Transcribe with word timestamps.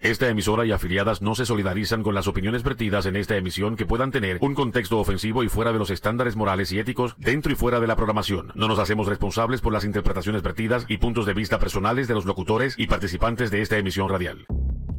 Esta 0.00 0.28
emisora 0.28 0.64
y 0.64 0.70
afiliadas 0.70 1.22
no 1.22 1.34
se 1.34 1.44
solidarizan 1.44 2.04
con 2.04 2.14
las 2.14 2.28
opiniones 2.28 2.62
vertidas 2.62 3.06
en 3.06 3.16
esta 3.16 3.36
emisión 3.36 3.74
que 3.74 3.84
puedan 3.84 4.12
tener 4.12 4.38
un 4.40 4.54
contexto 4.54 5.00
ofensivo 5.00 5.42
y 5.42 5.48
fuera 5.48 5.72
de 5.72 5.80
los 5.80 5.90
estándares 5.90 6.36
morales 6.36 6.70
y 6.70 6.78
éticos 6.78 7.16
dentro 7.18 7.50
y 7.50 7.56
fuera 7.56 7.80
de 7.80 7.88
la 7.88 7.96
programación. 7.96 8.52
No 8.54 8.68
nos 8.68 8.78
hacemos 8.78 9.08
responsables 9.08 9.60
por 9.60 9.72
las 9.72 9.84
interpretaciones 9.84 10.42
vertidas 10.42 10.84
y 10.86 10.98
puntos 10.98 11.26
de 11.26 11.34
vista 11.34 11.58
personales 11.58 12.06
de 12.06 12.14
los 12.14 12.26
locutores 12.26 12.76
y 12.78 12.86
participantes 12.86 13.50
de 13.50 13.60
esta 13.60 13.76
emisión 13.76 14.08
radial. 14.08 14.46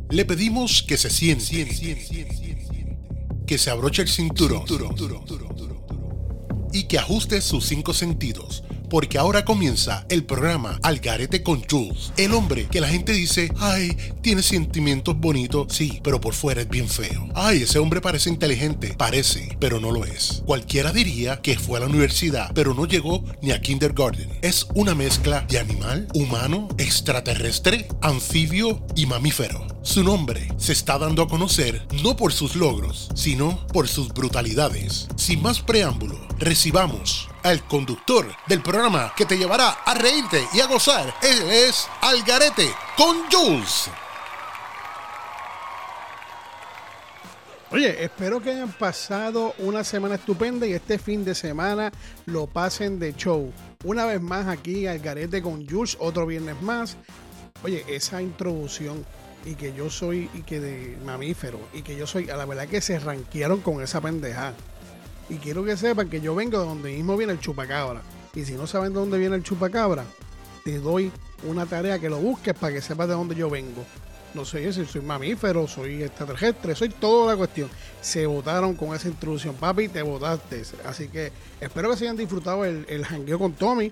Le 0.09 0.25
pedimos 0.25 0.83
que 0.83 0.97
se 0.97 1.09
siente, 1.09 1.65
que 3.47 3.57
se 3.57 3.69
abroche 3.69 4.01
el 4.01 4.09
cinturón 4.09 4.65
y 6.73 6.87
que 6.89 6.99
ajuste 6.99 7.39
sus 7.39 7.63
cinco 7.65 7.93
sentidos 7.93 8.65
porque 8.89 9.17
ahora 9.17 9.45
comienza 9.45 10.05
el 10.09 10.25
programa 10.25 10.79
Algarete 10.83 11.43
con 11.43 11.63
Jules. 11.63 12.11
El 12.17 12.33
hombre 12.33 12.67
que 12.67 12.81
la 12.81 12.89
gente 12.89 13.13
dice, 13.13 13.51
ay, 13.59 13.95
tiene 14.21 14.41
sentimientos 14.41 15.17
bonitos, 15.17 15.73
sí, 15.73 15.99
pero 16.03 16.19
por 16.19 16.33
fuera 16.33 16.61
es 16.61 16.69
bien 16.69 16.89
feo. 16.89 17.29
Ay, 17.35 17.63
ese 17.63 17.79
hombre 17.79 18.01
parece 18.01 18.29
inteligente, 18.29 18.95
parece, 18.97 19.55
pero 19.59 19.79
no 19.79 19.91
lo 19.91 20.05
es. 20.05 20.43
Cualquiera 20.45 20.91
diría 20.91 21.41
que 21.41 21.57
fue 21.57 21.77
a 21.77 21.81
la 21.81 21.87
universidad, 21.87 22.51
pero 22.53 22.73
no 22.73 22.85
llegó 22.85 23.23
ni 23.41 23.51
a 23.51 23.61
kindergarten. 23.61 24.29
Es 24.41 24.67
una 24.73 24.95
mezcla 24.95 25.45
de 25.47 25.59
animal, 25.59 26.07
humano, 26.13 26.67
extraterrestre, 26.77 27.87
anfibio 28.01 28.85
y 28.95 29.05
mamífero. 29.05 29.65
Su 29.81 30.03
nombre 30.03 30.47
se 30.57 30.73
está 30.73 30.97
dando 30.97 31.23
a 31.23 31.27
conocer 31.27 31.87
no 32.03 32.15
por 32.17 32.33
sus 32.33 32.55
logros, 32.55 33.09
sino 33.15 33.65
por 33.67 33.87
sus 33.87 34.09
brutalidades. 34.09 35.07
Sin 35.15 35.41
más 35.41 35.61
preámbulo, 35.61 36.19
recibamos 36.37 37.29
al 37.49 37.63
conductor 37.63 38.27
del 38.45 38.61
programa 38.61 39.11
que 39.17 39.25
te 39.25 39.35
llevará 39.35 39.69
a 39.83 39.95
reírte 39.95 40.47
y 40.53 40.59
a 40.59 40.67
gozar. 40.67 41.11
Él 41.23 41.49
es 41.49 41.87
Algarete 41.99 42.69
con 42.95 43.23
Jules. 43.31 43.89
Oye, 47.71 48.03
espero 48.03 48.39
que 48.39 48.51
hayan 48.51 48.71
pasado 48.71 49.55
una 49.57 49.83
semana 49.83 50.15
estupenda 50.15 50.67
y 50.67 50.73
este 50.73 50.99
fin 50.99 51.25
de 51.25 51.33
semana 51.33 51.91
lo 52.27 52.45
pasen 52.45 52.99
de 52.99 53.15
show. 53.15 53.51
Una 53.83 54.05
vez 54.05 54.21
más 54.21 54.47
aquí 54.47 54.85
Algarete 54.85 55.41
con 55.41 55.67
Jules, 55.67 55.97
otro 55.99 56.27
viernes 56.27 56.61
más. 56.61 56.97
Oye, 57.63 57.83
esa 57.87 58.21
introducción 58.21 59.03
y 59.43 59.55
que 59.55 59.73
yo 59.73 59.89
soy 59.89 60.29
y 60.35 60.43
que 60.43 60.59
de 60.59 60.97
mamífero 61.03 61.59
y 61.73 61.81
que 61.81 61.95
yo 61.95 62.05
soy, 62.05 62.29
a 62.29 62.37
la 62.37 62.45
verdad 62.45 62.67
que 62.67 62.79
se 62.79 62.99
ranquearon 62.99 63.61
con 63.61 63.81
esa 63.81 64.01
pendeja. 64.01 64.53
Y 65.29 65.35
quiero 65.35 65.63
que 65.63 65.77
sepan 65.77 66.09
que 66.09 66.21
yo 66.21 66.33
vengo 66.35 66.59
de 66.59 66.65
donde 66.65 66.91
mismo 66.91 67.15
viene 67.15 67.33
el 67.33 67.39
chupacabra. 67.39 68.01
Y 68.33 68.45
si 68.45 68.53
no 68.53 68.67
saben 68.67 68.93
de 68.93 68.99
dónde 68.99 69.17
viene 69.17 69.35
el 69.35 69.43
chupacabra, 69.43 70.03
te 70.63 70.79
doy 70.79 71.11
una 71.47 71.65
tarea 71.65 71.99
que 71.99 72.09
lo 72.09 72.17
busques 72.17 72.53
para 72.53 72.73
que 72.73 72.81
sepas 72.81 73.07
de 73.07 73.13
dónde 73.13 73.35
yo 73.35 73.49
vengo. 73.49 73.85
No 74.33 74.45
sé 74.45 74.71
si 74.71 74.85
soy 74.85 75.01
mamífero, 75.01 75.67
soy 75.67 76.03
extraterrestre, 76.03 76.75
soy 76.75 76.89
toda 76.89 77.33
la 77.33 77.37
cuestión. 77.37 77.69
Se 78.01 78.25
votaron 78.25 78.75
con 78.75 78.95
esa 78.95 79.07
introducción, 79.07 79.55
papi, 79.55 79.87
te 79.87 80.01
votaste. 80.01 80.63
Así 80.85 81.07
que 81.07 81.31
espero 81.59 81.89
que 81.89 81.97
se 81.97 82.05
hayan 82.05 82.17
disfrutado 82.17 82.65
el, 82.65 82.85
el 82.89 83.05
jangueo 83.05 83.39
con 83.39 83.53
Tommy. 83.53 83.91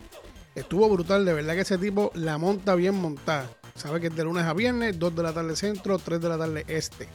Estuvo 0.53 0.89
brutal, 0.89 1.25
de 1.25 1.33
verdad 1.33 1.53
que 1.53 1.61
ese 1.61 1.77
tipo 1.77 2.11
la 2.15 2.37
monta 2.37 2.75
bien 2.75 2.95
montada. 2.95 3.49
Sabe 3.75 4.01
que 4.01 4.07
es 4.07 4.15
de 4.15 4.23
lunes 4.23 4.43
a 4.43 4.53
viernes, 4.53 4.97
2 4.97 5.15
de 5.15 5.23
la 5.23 5.33
tarde 5.33 5.55
centro, 5.55 5.99
3 5.99 6.19
de 6.19 6.29
la 6.29 6.37
tarde 6.37 6.65
este. 6.67 7.07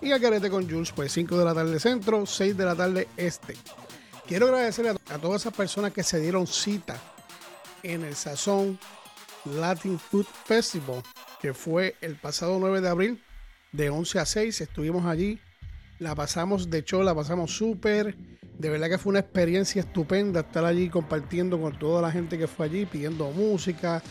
Y 0.00 0.12
a 0.12 0.20
Carete 0.20 0.50
con 0.50 0.68
Jules, 0.68 0.92
pues 0.92 1.12
5 1.12 1.38
de 1.38 1.44
la 1.44 1.54
tarde 1.54 1.80
centro, 1.80 2.26
6 2.26 2.56
de 2.56 2.64
la 2.64 2.74
tarde 2.74 3.08
este. 3.16 3.56
Quiero 4.26 4.46
agradecerle 4.46 4.90
a, 4.90 5.18
todas 5.18 5.42
esas 5.42 5.54
personas 5.54 5.92
que 5.92 6.02
se 6.02 6.20
dieron 6.20 6.46
cita 6.46 7.00
en 7.82 8.04
el 8.04 8.14
Sazón 8.14 8.78
Latin 9.44 9.98
Food 9.98 10.26
Festival, 10.44 11.02
que 11.40 11.54
fue 11.54 11.96
el 12.00 12.16
pasado 12.16 12.58
9 12.58 12.80
de 12.80 12.88
abril, 12.88 13.22
de 13.72 13.88
11 13.88 14.18
a 14.18 14.26
6. 14.26 14.60
Estuvimos 14.60 15.06
allí, 15.06 15.40
la 15.98 16.14
pasamos 16.14 16.68
de 16.68 16.84
show, 16.84 17.02
la 17.02 17.14
pasamos 17.14 17.56
súper. 17.56 18.16
De 18.58 18.68
verdad 18.68 18.88
que 18.88 18.98
fue 18.98 19.10
una 19.10 19.20
experiencia 19.20 19.80
estupenda 19.80 20.40
estar 20.40 20.64
allí 20.64 20.90
compartiendo 20.90 21.60
con 21.60 21.78
toda 21.78 22.02
la 22.02 22.10
gente 22.10 22.36
que 22.36 22.48
fue 22.48 22.66
allí, 22.66 22.84
pidiendo 22.84 23.30
música, 23.30 24.02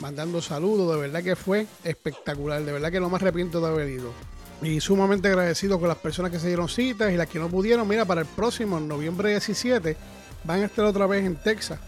mandando 0.00 0.40
saludos. 0.40 0.94
De 0.94 1.00
verdad 1.02 1.22
que 1.22 1.36
fue 1.36 1.66
espectacular. 1.82 2.62
De 2.62 2.72
verdad 2.72 2.90
que 2.90 3.00
no 3.00 3.10
me 3.10 3.16
arrepiento 3.16 3.60
de 3.60 3.66
haber 3.66 3.88
ido. 3.88 4.12
Y 4.62 4.80
sumamente 4.80 5.28
agradecido 5.28 5.78
con 5.78 5.88
las 5.88 5.98
personas 5.98 6.30
que 6.30 6.38
se 6.38 6.48
dieron 6.48 6.68
citas 6.68 7.12
y 7.12 7.16
las 7.16 7.28
que 7.28 7.38
no 7.38 7.48
pudieron. 7.48 7.86
Mira, 7.86 8.04
para 8.04 8.22
el 8.22 8.26
próximo, 8.26 8.80
noviembre 8.80 9.30
17, 9.30 9.96
van 10.44 10.62
a 10.62 10.66
estar 10.66 10.84
otra 10.84 11.06
vez 11.06 11.24
en 11.24 11.36
Texas, 11.36 11.78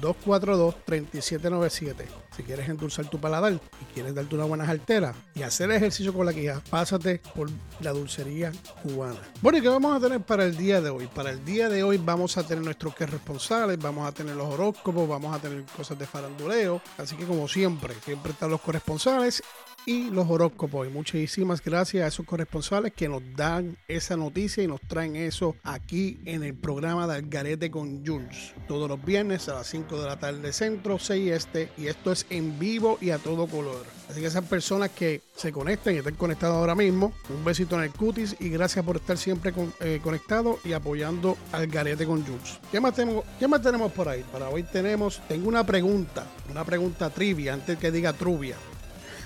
972-242-3797. 0.00 2.04
Si 2.36 2.42
quieres 2.42 2.68
endulzar 2.68 3.08
tu 3.08 3.18
paladar 3.18 3.54
y 3.54 3.60
quieres 3.92 4.14
darte 4.14 4.34
una 4.34 4.44
buena 4.44 4.66
jartera 4.66 5.14
y 5.34 5.42
hacer 5.42 5.70
ejercicio 5.70 6.14
con 6.14 6.26
la 6.26 6.32
quija, 6.32 6.62
pásate 6.70 7.20
por 7.34 7.50
la 7.80 7.92
dulcería 7.92 8.52
cubana. 8.82 9.20
Bueno, 9.40 9.58
¿y 9.58 9.62
qué 9.62 9.68
vamos 9.68 9.96
a 9.96 10.00
tener 10.00 10.20
para 10.20 10.44
el 10.44 10.56
día 10.56 10.80
de 10.80 10.90
hoy? 10.90 11.08
Para 11.08 11.30
el 11.30 11.44
día 11.44 11.68
de 11.68 11.82
hoy 11.82 11.98
vamos 11.98 12.38
a 12.38 12.46
tener 12.46 12.64
nuestros 12.64 12.94
que 12.94 13.06
responsables, 13.06 13.76
vamos 13.78 14.06
a 14.06 14.12
tener 14.12 14.36
los 14.36 14.54
horóscopos, 14.54 15.08
vamos 15.08 15.34
a 15.34 15.40
tener 15.40 15.64
cosas 15.76 15.98
de 15.98 16.06
faranduleo. 16.06 16.80
Así 16.96 17.16
que 17.16 17.24
como 17.24 17.48
siempre, 17.48 17.94
siempre 18.04 18.30
están 18.32 18.50
los 18.50 18.60
corresponsales 18.60 19.42
y 19.86 20.10
los 20.10 20.28
horóscopos. 20.28 20.86
Y 20.86 20.90
muchísimas 20.90 21.62
gracias 21.62 22.04
a 22.04 22.08
esos 22.08 22.26
corresponsales 22.26 22.92
que 22.92 23.08
nos 23.08 23.22
dan 23.36 23.76
esa 23.88 24.16
noticia 24.16 24.62
y 24.62 24.66
nos 24.66 24.80
traen 24.82 25.16
eso 25.16 25.56
aquí 25.62 26.18
en 26.24 26.42
el 26.42 26.54
programa 26.54 27.06
de 27.06 27.14
Algarete 27.14 27.70
con 27.70 28.06
Jules. 28.06 28.54
Todos 28.66 28.88
los 28.88 29.04
viernes 29.04 29.48
a 29.48 29.54
las 29.54 29.66
5 29.68 30.00
de 30.00 30.06
la 30.06 30.18
tarde 30.18 30.52
centro, 30.52 30.98
6 30.98 31.32
este, 31.32 31.70
y 31.76 31.86
esto 31.86 32.12
es 32.12 32.26
en 32.30 32.58
vivo 32.58 32.98
y 33.00 33.10
a 33.10 33.18
todo 33.18 33.46
color. 33.46 33.84
Así 34.08 34.20
que 34.20 34.26
esas 34.26 34.44
personas 34.44 34.90
que 34.90 35.20
se 35.36 35.52
conecten 35.52 35.94
y 35.94 35.98
estén 35.98 36.14
conectados 36.14 36.56
ahora 36.56 36.74
mismo, 36.74 37.12
un 37.28 37.44
besito 37.44 37.76
en 37.76 37.82
el 37.82 37.90
cutis 37.90 38.36
y 38.40 38.48
gracias 38.48 38.84
por 38.84 38.96
estar 38.96 39.18
siempre 39.18 39.52
con, 39.52 39.72
eh, 39.80 40.00
conectado 40.02 40.58
y 40.64 40.72
apoyando 40.72 41.36
al 41.52 41.66
garete 41.66 42.06
con 42.06 42.24
Jules. 42.24 42.58
¿Qué 42.70 42.80
más, 42.80 42.94
tenemos, 42.94 43.24
¿Qué 43.38 43.46
más 43.46 43.60
tenemos 43.60 43.92
por 43.92 44.08
ahí? 44.08 44.24
Para 44.32 44.48
hoy 44.48 44.62
tenemos, 44.62 45.20
tengo 45.28 45.48
una 45.48 45.64
pregunta, 45.64 46.26
una 46.50 46.64
pregunta 46.64 47.10
trivia, 47.10 47.52
antes 47.54 47.78
que 47.78 47.90
diga 47.90 48.12
truvia. 48.14 48.56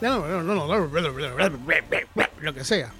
no, 0.00 0.42
no, 0.42 0.66
no, 0.66 0.66
lo 2.42 2.54
que 2.54 2.64
sea. 2.64 2.92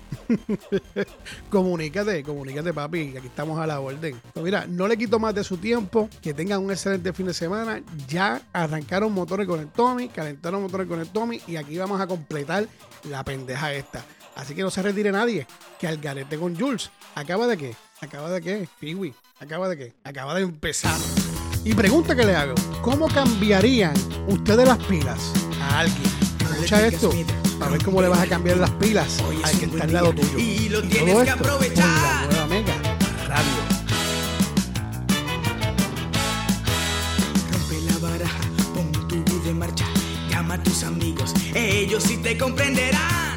comunícate, 1.50 2.22
comunícate, 2.22 2.72
papi, 2.72 3.16
aquí 3.16 3.26
estamos 3.26 3.58
a 3.58 3.66
la 3.66 3.80
orden. 3.80 4.20
Pues 4.32 4.44
mira, 4.44 4.66
no 4.66 4.86
le 4.86 4.96
quito 4.96 5.18
más 5.18 5.34
de 5.34 5.42
su 5.42 5.56
tiempo, 5.56 6.08
que 6.20 6.32
tengan 6.32 6.62
un 6.64 6.70
excelente 6.70 7.12
fin 7.12 7.26
de 7.26 7.34
semana. 7.34 7.82
Ya 8.06 8.40
arrancaron 8.52 9.12
motores 9.12 9.46
con 9.46 9.60
el 9.60 9.68
Tommy, 9.68 10.08
calentaron 10.08 10.62
motores 10.62 10.86
con 10.86 11.00
el 11.00 11.08
Tommy 11.08 11.40
y 11.46 11.56
aquí 11.56 11.76
vamos 11.76 12.00
a 12.00 12.06
completar 12.06 12.66
la 13.04 13.24
pendeja 13.24 13.72
esta. 13.72 14.04
Así 14.36 14.54
que 14.54 14.62
no 14.62 14.70
se 14.70 14.82
retire 14.82 15.12
nadie, 15.12 15.46
que 15.78 15.86
al 15.86 15.98
garete 15.98 16.38
con 16.38 16.58
Jules. 16.58 16.90
¿Acaba 17.14 17.46
de 17.46 17.56
qué? 17.56 17.74
¿Acaba 18.00 18.30
de 18.30 18.40
qué? 18.40 18.68
Piwi. 18.80 19.14
¿Acaba 19.42 19.68
de 19.68 19.76
qué? 19.76 19.92
Acaba 20.04 20.36
de 20.36 20.42
empezar. 20.42 20.96
Y 21.64 21.74
pregunta 21.74 22.14
que 22.14 22.24
le 22.24 22.36
hago: 22.36 22.54
¿Cómo 22.80 23.08
cambiarían 23.08 23.92
ustedes 24.28 24.68
las 24.68 24.78
pilas 24.84 25.32
a 25.60 25.80
alguien? 25.80 26.10
Escucha 26.38 26.86
esto 26.86 27.10
para 27.58 27.72
ver 27.72 27.84
cómo 27.84 28.00
le 28.00 28.06
vas 28.06 28.20
a 28.20 28.28
cambiar 28.28 28.58
las 28.58 28.70
pilas 28.70 29.18
al 29.42 29.58
que 29.58 29.64
está 29.64 29.82
al 29.82 29.92
lado 29.92 30.12
tuyo. 30.12 30.38
Y 30.38 30.68
lo 30.68 30.80
tienes 30.82 31.24
que 31.24 31.30
aprovechar. 31.30 31.84
la 31.84 32.26
nueva 32.30 32.46
Mega 32.46 32.74
Radio. 33.26 33.62
Rompe 37.50 37.80
la 37.80 37.98
baraja, 37.98 38.44
pon 38.72 39.08
tu 39.08 39.16
vida 39.24 39.50
en 39.50 39.58
marcha. 39.58 39.86
Llama 40.30 40.54
a 40.54 40.62
tus 40.62 40.84
amigos, 40.84 41.34
ellos 41.52 42.04
sí 42.04 42.16
te 42.18 42.38
comprenderán. 42.38 43.31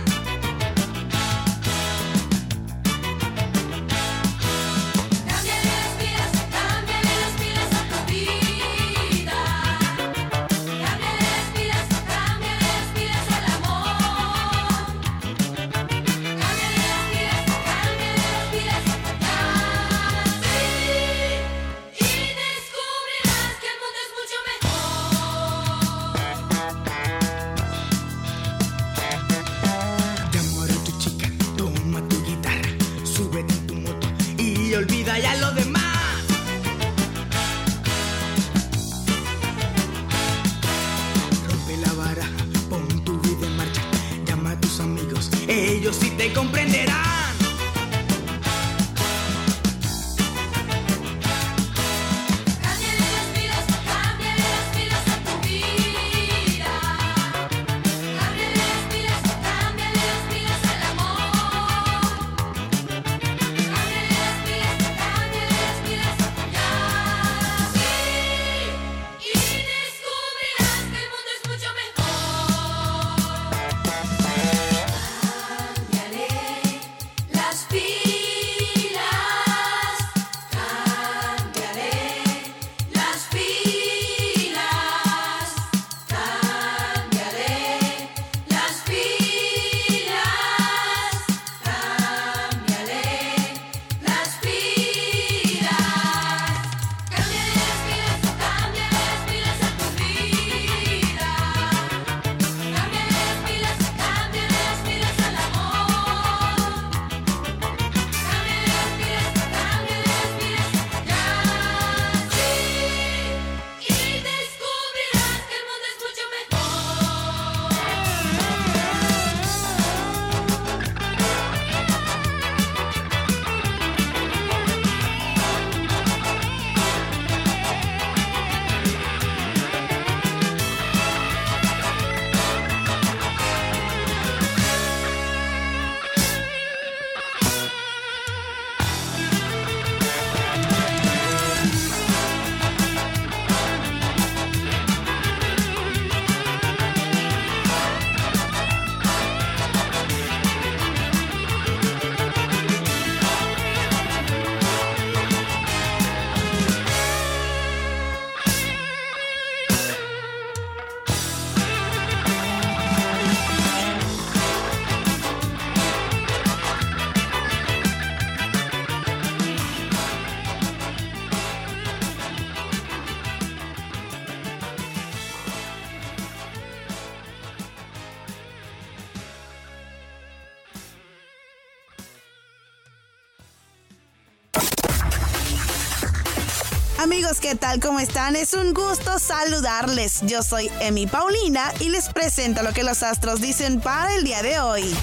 Tal? 187.76 187.80
¿Cómo 187.80 188.00
están? 188.00 188.36
Es 188.36 188.54
un 188.54 188.74
gusto 188.74 189.20
saludarles. 189.20 190.22
Yo 190.24 190.42
soy 190.44 190.70
Emi 190.80 191.08
Paulina 191.08 191.74
y 191.80 191.90
les 191.90 192.10
presento 192.10 192.64
lo 192.64 192.74
que 192.74 192.84
los 192.84 193.04
astros 193.04 193.42
dicen 193.42 193.80
para 193.80 194.16
el 194.16 194.24
día 194.24 194.42
de 194.42 194.60
hoy. 194.60 194.96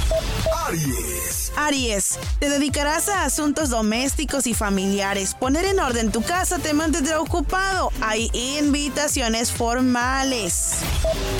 Aries. 0.66 1.52
Aries, 1.56 2.18
te 2.38 2.48
dedicarás 2.48 3.08
a 3.08 3.24
asuntos 3.24 3.70
domésticos 3.70 4.46
y 4.46 4.54
familiares. 4.54 5.34
Poner 5.34 5.64
en 5.64 5.80
orden 5.80 6.12
tu 6.12 6.22
casa 6.22 6.58
te 6.58 6.72
mantendrá 6.72 7.20
ocupado. 7.20 7.90
Hay 8.00 8.30
invitaciones 8.32 9.52
formales. 9.52 10.76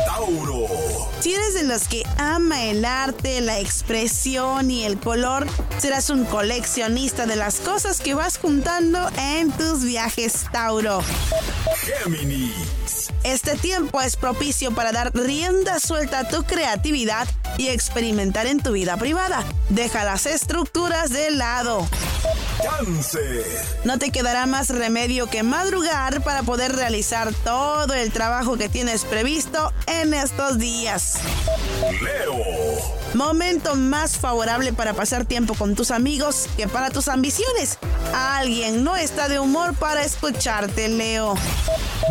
Tauro. 0.07 0.67
Si 1.21 1.33
eres 1.33 1.55
de 1.55 1.65
los 1.65 1.89
que 1.89 2.02
ama 2.19 2.65
el 2.65 2.85
arte, 2.85 3.41
la 3.41 3.59
expresión 3.59 4.71
y 4.71 4.85
el 4.85 4.99
color, 4.99 5.47
serás 5.79 6.11
un 6.11 6.25
coleccionista 6.25 7.27
de 7.27 7.37
las 7.37 7.61
cosas 7.61 8.01
que 8.01 8.15
vas 8.15 8.39
juntando 8.39 9.09
en 9.19 9.51
tus 9.53 9.85
viajes 9.85 10.47
Tauro. 10.53 11.03
Este 13.25 13.57
tiempo 13.57 14.01
es 14.01 14.17
propicio 14.17 14.73
para 14.75 14.93
dar 14.93 15.15
rienda 15.15 15.79
suelta 15.79 16.21
a 16.21 16.29
tu 16.29 16.45
creatividad 16.45 17.29
y 17.59 17.69
experimentar 17.69 18.47
en 18.47 18.63
tu 18.63 18.73
vida 18.73 18.97
privada. 18.97 19.45
Deja 19.69 20.05
las 20.05 20.27
estructuras 20.27 21.11
de 21.11 21.31
lado. 21.31 21.87
No 23.85 23.99
te 23.99 24.11
quedará 24.11 24.47
más 24.47 24.69
remedio 24.69 25.29
que 25.29 25.43
madrugar 25.43 26.23
para 26.23 26.43
poder 26.43 26.75
realizar 26.75 27.33
todo 27.45 27.95
el 27.95 28.13
trabajo 28.13 28.57
que 28.57 28.69
tienes 28.69 29.05
previsto 29.05 29.73
en 29.87 30.15
estos 30.15 30.59
días. 30.59 31.19
Leo. 32.01 33.02
Momento 33.15 33.75
más 33.75 34.17
favorable 34.17 34.73
para 34.73 34.95
pasar 34.95 35.27
tiempo 35.27 35.55
con 35.55 35.75
tus 35.75 35.91
amigos 35.91 36.49
que 36.57 36.67
para 36.67 36.91
tus 36.91 37.09
ambiciones. 37.09 37.79
Alguien 38.15 38.85
no 38.85 38.97
está 38.97 39.29
de 39.29 39.39
humor 39.39 39.75
para 39.75 40.03
escucharte, 40.03 40.89
Leo. 40.89 41.35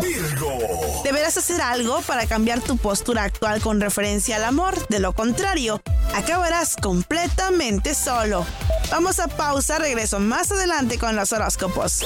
Virgo. 0.00 0.58
Deberás 1.04 1.36
hacer 1.36 1.60
algo 1.60 2.00
para 2.02 2.26
cambiar 2.26 2.60
tu 2.60 2.76
postura 2.76 3.24
actual 3.24 3.60
con 3.60 3.80
referencia 3.80 4.36
al 4.36 4.44
amor. 4.44 4.86
De 4.88 5.00
lo 5.00 5.12
contrario, 5.12 5.82
acabarás 6.14 6.76
completamente 6.76 7.94
solo. 7.94 8.46
Vamos 8.90 9.18
a 9.18 9.28
pausa, 9.28 9.78
regreso 9.78 10.20
más 10.20 10.52
adelante 10.52 10.98
con 10.98 11.16
los 11.16 11.32
horóscopos. 11.32 12.00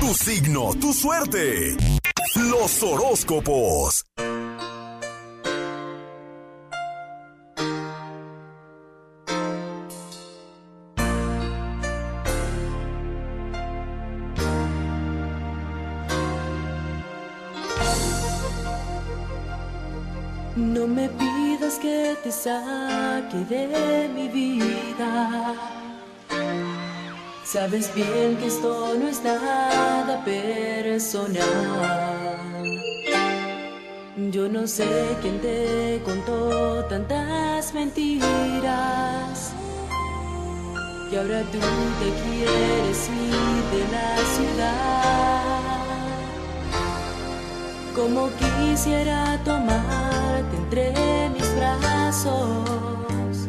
Tu 0.00 0.14
signo, 0.14 0.74
tu 0.80 0.92
suerte. 0.92 1.76
Los 2.34 2.82
horóscopos. 2.82 4.04
Me 20.86 21.08
pidas 21.08 21.80
que 21.80 22.16
te 22.22 22.30
saque 22.30 23.38
de 23.48 24.08
mi 24.14 24.28
vida. 24.28 25.54
Sabes 27.44 27.92
bien 27.92 28.36
que 28.36 28.46
esto 28.46 28.94
no 28.94 29.08
es 29.08 29.20
nada 29.24 30.24
personal. 30.24 31.36
Yo 34.30 34.48
no 34.48 34.66
sé 34.68 34.86
quién 35.22 35.40
te 35.40 36.00
contó 36.04 36.84
tantas 36.84 37.74
mentiras. 37.74 39.52
Y 41.10 41.16
ahora 41.16 41.42
tú 41.50 41.58
te 42.00 42.08
quieres 42.22 43.08
ir 43.08 43.62
de 43.72 43.82
la 43.92 44.16
ciudad. 44.36 44.95
Como 47.96 48.28
quisiera 48.36 49.40
tomarte 49.42 50.54
entre 50.54 51.30
mis 51.30 51.56
brazos, 51.56 53.48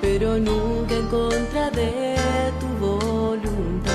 pero 0.00 0.38
nunca 0.38 0.94
en 0.94 1.06
contra 1.08 1.70
de 1.70 2.16
tu 2.58 2.66
voluntad. 2.86 3.92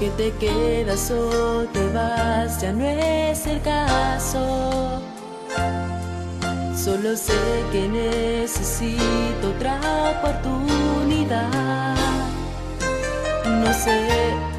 Que 0.00 0.08
te 0.16 0.32
quedas 0.38 1.10
o 1.10 1.66
te 1.74 1.86
vas, 1.92 2.58
ya 2.62 2.72
no 2.72 2.86
es 2.86 3.46
el 3.46 3.60
caso. 3.60 5.02
Solo 6.74 7.18
sé 7.18 7.34
que 7.70 7.86
necesito 7.86 9.50
otra 9.54 9.78
oportunidad. 10.16 11.96
No 13.62 13.74
sé 13.74 14.49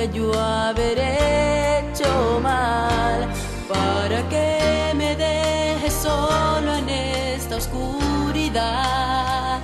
pude 0.00 0.08
de 0.08 0.18
yo 0.18 0.32
haber 0.32 0.98
hecho 0.98 2.40
mal 2.42 3.28
para 3.68 4.28
que 4.28 4.92
me 4.94 5.14
dejes 5.16 5.92
solo 5.92 6.74
en 6.76 6.88
esta 6.88 7.56
oscuridad. 7.56 9.60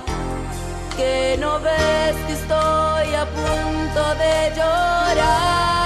Que 0.95 1.37
no 1.39 1.59
ves 1.59 2.15
que 2.27 2.33
estoy 2.33 3.15
a 3.15 3.25
punto 3.25 4.15
de 4.15 4.51
llorar. 4.55 5.76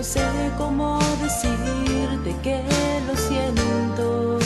No 0.00 0.04
sé 0.04 0.22
cómo 0.56 0.98
decirte 1.20 2.34
que 2.42 2.62
lo 3.06 3.14
siento. 3.14 4.38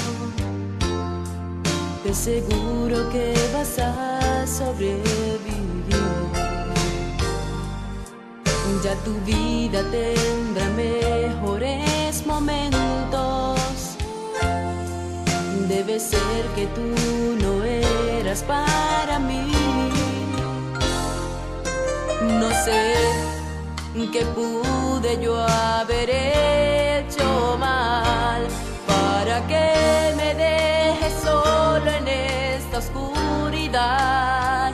Te 2.02 2.10
aseguro 2.10 3.08
que 3.10 3.32
vas 3.54 3.78
a 3.78 4.44
sobrevivir. 4.48 5.04
Ya 8.82 8.96
tu 9.04 9.12
vida 9.24 9.80
tendrá 9.92 10.68
mejores 10.70 12.26
momentos. 12.26 13.60
Debe 15.68 16.00
ser 16.00 16.42
que 16.56 16.66
tú 16.74 16.82
no 17.40 17.62
eras 17.62 18.42
para 18.42 19.20
mí. 19.20 19.52
No 22.40 22.50
sé 22.64 23.33
que 23.94 24.24
pude 24.26 25.20
yo 25.22 25.38
haber 25.38 26.10
hecho 26.10 27.56
mal. 27.58 28.46
Para 28.86 29.46
que 29.46 30.14
me 30.16 30.34
dejes 30.34 31.12
solo 31.22 31.88
en 31.90 32.08
esta 32.08 32.78
oscuridad. 32.78 34.72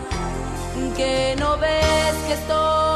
Que 0.97 1.37
no 1.39 1.57
ves 1.59 2.15
que 2.27 2.33
estoy 2.35 2.90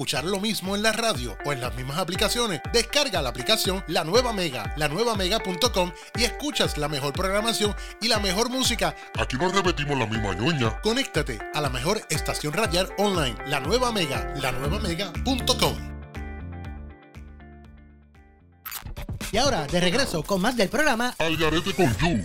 escuchar 0.00 0.24
lo 0.24 0.40
mismo 0.40 0.74
en 0.74 0.82
la 0.82 0.92
radio 0.92 1.36
o 1.44 1.52
en 1.52 1.60
las 1.60 1.74
mismas 1.74 1.98
aplicaciones? 1.98 2.62
Descarga 2.72 3.20
la 3.20 3.28
aplicación 3.28 3.84
La 3.86 4.02
Nueva 4.02 4.32
Mega, 4.32 4.72
lanuevamega.com 4.78 5.92
y 6.16 6.24
escuchas 6.24 6.78
la 6.78 6.88
mejor 6.88 7.12
programación 7.12 7.76
y 8.00 8.08
la 8.08 8.18
mejor 8.18 8.48
música. 8.48 8.96
Aquí 9.18 9.36
no 9.36 9.52
repetimos 9.52 9.98
la 9.98 10.06
misma 10.06 10.34
ñoña. 10.34 10.80
Conéctate 10.80 11.38
a 11.52 11.60
la 11.60 11.68
mejor 11.68 12.00
estación 12.08 12.54
radial 12.54 12.88
online, 12.96 13.36
La 13.46 13.60
Nueva 13.60 13.92
Mega, 13.92 14.32
lanuevamega.com. 14.40 15.76
Y 19.32 19.36
ahora, 19.36 19.66
de 19.66 19.80
regreso 19.80 20.22
con 20.22 20.40
más 20.40 20.56
del 20.56 20.70
programa 20.70 21.14
Al 21.18 21.36
garete 21.36 21.74
con 21.74 21.94
Yu. 21.98 22.22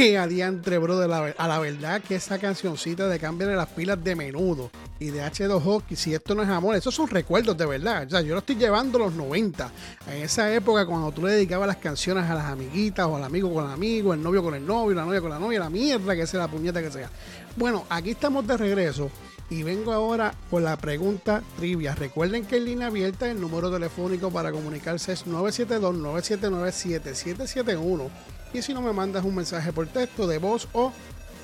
Y 0.00 0.16
adiantre, 0.16 0.78
bro, 0.78 0.98
de 0.98 1.06
la, 1.06 1.34
a 1.36 1.46
la 1.46 1.58
verdad 1.58 2.00
que 2.00 2.14
esa 2.14 2.38
cancioncita 2.38 3.06
de 3.06 3.18
Cámbiale 3.18 3.54
las 3.54 3.68
pilas 3.68 4.02
de 4.02 4.16
menudo 4.16 4.70
y 4.98 5.10
de 5.10 5.22
H2O, 5.22 5.84
que 5.84 5.94
si 5.94 6.14
esto 6.14 6.34
no 6.34 6.42
es 6.42 6.48
amor, 6.48 6.74
esos 6.74 6.94
son 6.94 7.06
recuerdos 7.06 7.54
de 7.58 7.66
verdad. 7.66 8.06
O 8.06 8.10
sea, 8.10 8.22
yo 8.22 8.32
lo 8.32 8.38
estoy 8.38 8.56
llevando 8.56 8.96
a 8.96 9.02
los 9.02 9.12
90. 9.12 9.70
En 10.06 10.22
esa 10.22 10.50
época, 10.54 10.86
cuando 10.86 11.12
tú 11.12 11.26
le 11.26 11.32
dedicabas 11.32 11.66
las 11.66 11.76
canciones 11.76 12.24
a 12.30 12.34
las 12.34 12.46
amiguitas 12.46 13.06
o 13.06 13.16
al 13.16 13.24
amigo 13.24 13.52
con 13.52 13.66
el 13.66 13.72
amigo, 13.72 14.14
el 14.14 14.22
novio 14.22 14.42
con 14.42 14.54
el 14.54 14.66
novio, 14.66 14.96
la 14.96 15.04
novia 15.04 15.20
con 15.20 15.28
la 15.28 15.38
novia, 15.38 15.60
la 15.60 15.68
mierda 15.68 16.16
que 16.16 16.26
sea, 16.26 16.40
la 16.40 16.48
puñeta 16.48 16.80
que 16.80 16.90
sea. 16.90 17.10
Bueno, 17.56 17.84
aquí 17.90 18.12
estamos 18.12 18.46
de 18.46 18.56
regreso. 18.56 19.10
Y 19.50 19.64
vengo 19.64 19.92
ahora 19.92 20.32
con 20.48 20.64
la 20.64 20.78
pregunta 20.78 21.42
trivia. 21.58 21.94
Recuerden 21.94 22.46
que 22.46 22.56
en 22.56 22.64
línea 22.64 22.86
abierta 22.86 23.30
el 23.30 23.38
número 23.38 23.70
telefónico 23.70 24.30
para 24.30 24.50
comunicarse 24.50 25.12
es 25.12 25.26
972-979-7771. 25.26 28.08
Y 28.52 28.62
si 28.62 28.74
no 28.74 28.82
me 28.82 28.92
mandas 28.92 29.24
un 29.24 29.34
mensaje 29.34 29.72
por 29.72 29.86
texto, 29.86 30.26
de 30.26 30.38
voz 30.38 30.68
o 30.72 30.92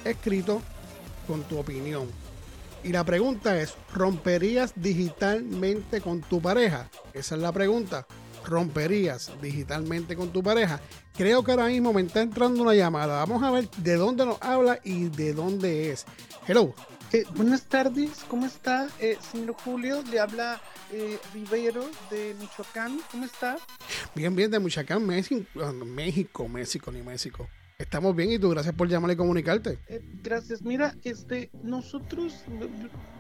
escrito 0.05 0.61
con 1.27 1.43
tu 1.45 1.59
opinión. 1.59 2.09
Y 2.83 2.93
la 2.93 3.05
pregunta 3.05 3.61
es, 3.61 3.75
¿romperías 3.93 4.73
digitalmente 4.77 6.01
con 6.01 6.21
tu 6.21 6.41
pareja? 6.41 6.89
Esa 7.13 7.35
es 7.35 7.41
la 7.41 7.53
pregunta. 7.53 8.07
¿Romperías 8.45 9.33
digitalmente 9.43 10.15
con 10.15 10.31
tu 10.31 10.43
pareja? 10.43 10.81
Creo 11.17 11.43
que 11.43 11.51
ahora 11.51 11.67
mismo 11.67 11.93
me 11.93 12.03
está 12.03 12.23
entrando 12.23 12.63
una 12.63 12.75
llamada. 12.75 13.19
Vamos 13.19 13.43
a 13.43 13.51
ver 13.51 13.69
de 13.79 13.97
dónde 13.97 14.25
nos 14.25 14.41
habla 14.41 14.79
y 14.85 15.09
de 15.09 15.33
dónde 15.33 15.91
es. 15.91 16.07
Hello. 16.47 16.75
Eh, 17.13 17.25
buenas 17.37 17.63
tardes, 17.63 18.25
¿cómo 18.29 18.47
está? 18.47 18.89
Eh, 18.99 19.17
señor 19.33 19.55
Julio, 19.65 20.03
le 20.11 20.19
habla 20.19 20.61
eh, 20.93 21.19
Rivero 21.33 21.89
de 22.11 22.35
Michoacán, 22.41 23.01
¿cómo 23.13 23.25
está? 23.25 23.59
Bien, 24.15 24.35
bien, 24.35 24.51
de 24.51 24.59
Michoacán, 24.59 25.07
México, 25.07 25.45
México, 25.85 26.49
México, 26.49 26.91
ni 26.91 27.03
México. 27.03 27.49
Estamos 27.79 28.17
bien 28.17 28.33
y 28.33 28.39
tú, 28.39 28.49
gracias 28.49 28.75
por 28.75 28.89
llamarle 28.89 29.13
y 29.13 29.17
comunicarte. 29.19 29.79
Eh, 29.89 30.01
gracias, 30.23 30.63
mira, 30.63 30.95
este, 31.05 31.51
nosotros 31.63 32.33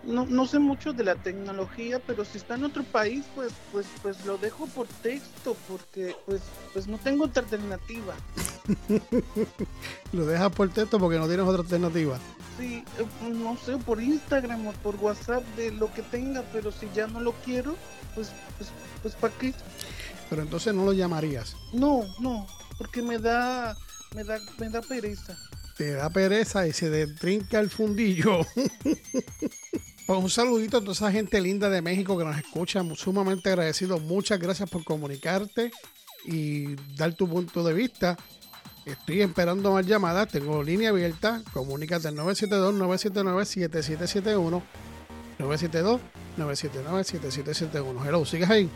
no, 0.03 0.25
no, 0.25 0.47
sé 0.47 0.59
mucho 0.59 0.95
de 0.95 1.05
la 1.05 1.15
tecnología, 1.15 2.01
pero 2.07 2.25
si 2.25 2.39
está 2.39 2.55
en 2.55 2.65
otro 2.65 2.83
país, 2.83 3.27
pues, 3.35 3.53
pues, 3.71 3.87
pues 4.01 4.25
lo 4.25 4.39
dejo 4.39 4.67
por 4.69 4.87
texto, 4.87 5.55
porque 5.69 6.17
pues, 6.25 6.41
pues 6.73 6.87
no 6.87 6.97
tengo 6.97 7.25
otra 7.25 7.43
alternativa. 7.43 8.15
lo 10.13 10.25
dejas 10.25 10.51
por 10.53 10.71
texto 10.71 10.99
porque 10.99 11.19
no 11.19 11.27
tienes 11.27 11.47
otra 11.47 11.61
alternativa. 11.61 12.19
Sí, 12.59 12.83
eh, 12.99 13.31
no 13.35 13.59
sé, 13.59 13.77
por 13.77 14.01
Instagram 14.01 14.69
o 14.69 14.73
por 14.73 14.97
WhatsApp 14.97 15.45
de 15.57 15.71
lo 15.73 15.93
que 15.93 16.01
tenga, 16.01 16.43
pero 16.55 16.73
si 16.73 16.89
ya 16.95 17.07
no 17.07 17.21
lo 17.21 17.33
quiero, 17.45 17.77
pues, 18.15 18.31
pues, 18.57 18.71
pues 19.03 19.15
¿para 19.17 19.35
qué? 19.35 19.53
Pero 20.31 20.41
entonces 20.41 20.73
no 20.73 20.87
lo 20.87 20.95
llamarías. 20.95 21.55
No, 21.75 22.05
no, 22.21 22.47
porque 22.79 23.03
me 23.03 23.19
da 23.19 23.77
me 24.17 24.25
da, 24.25 24.41
me 24.59 24.69
da 24.71 24.81
pereza. 24.81 25.37
Te 25.77 25.93
da 25.93 26.09
pereza 26.09 26.67
y 26.67 26.73
se 26.73 26.89
te 26.91 27.07
trinca 27.07 27.61
el 27.61 27.69
fundillo. 27.69 28.41
pues 30.07 30.19
un 30.19 30.31
saludito 30.31 30.79
a 30.79 30.81
toda 30.81 30.93
esa 30.93 31.13
gente 31.13 31.39
linda 31.39 31.69
de 31.69 31.83
México 31.83 32.17
que 32.17 32.25
nos 32.25 32.39
escucha, 32.39 32.83
sumamente 32.95 33.51
agradecido. 33.51 33.99
Muchas 33.99 34.41
gracias 34.41 34.71
por 34.71 34.85
comunicarte 34.85 35.71
y 36.25 36.77
dar 36.97 37.13
tu 37.13 37.29
punto 37.29 37.63
de 37.63 37.75
vista. 37.75 38.17
Estoy 38.87 39.21
esperando 39.21 39.73
más 39.73 39.87
llamadas, 39.87 40.31
tengo 40.31 40.63
línea 40.63 40.89
abierta, 40.91 41.43
comunícate 41.53 42.09
al 42.09 42.17
972-979-7771. 42.17 44.63
972-979-7771. 45.39 48.07
Hello, 48.07 48.25
¿sigues 48.25 48.49
ahí? 48.49 48.71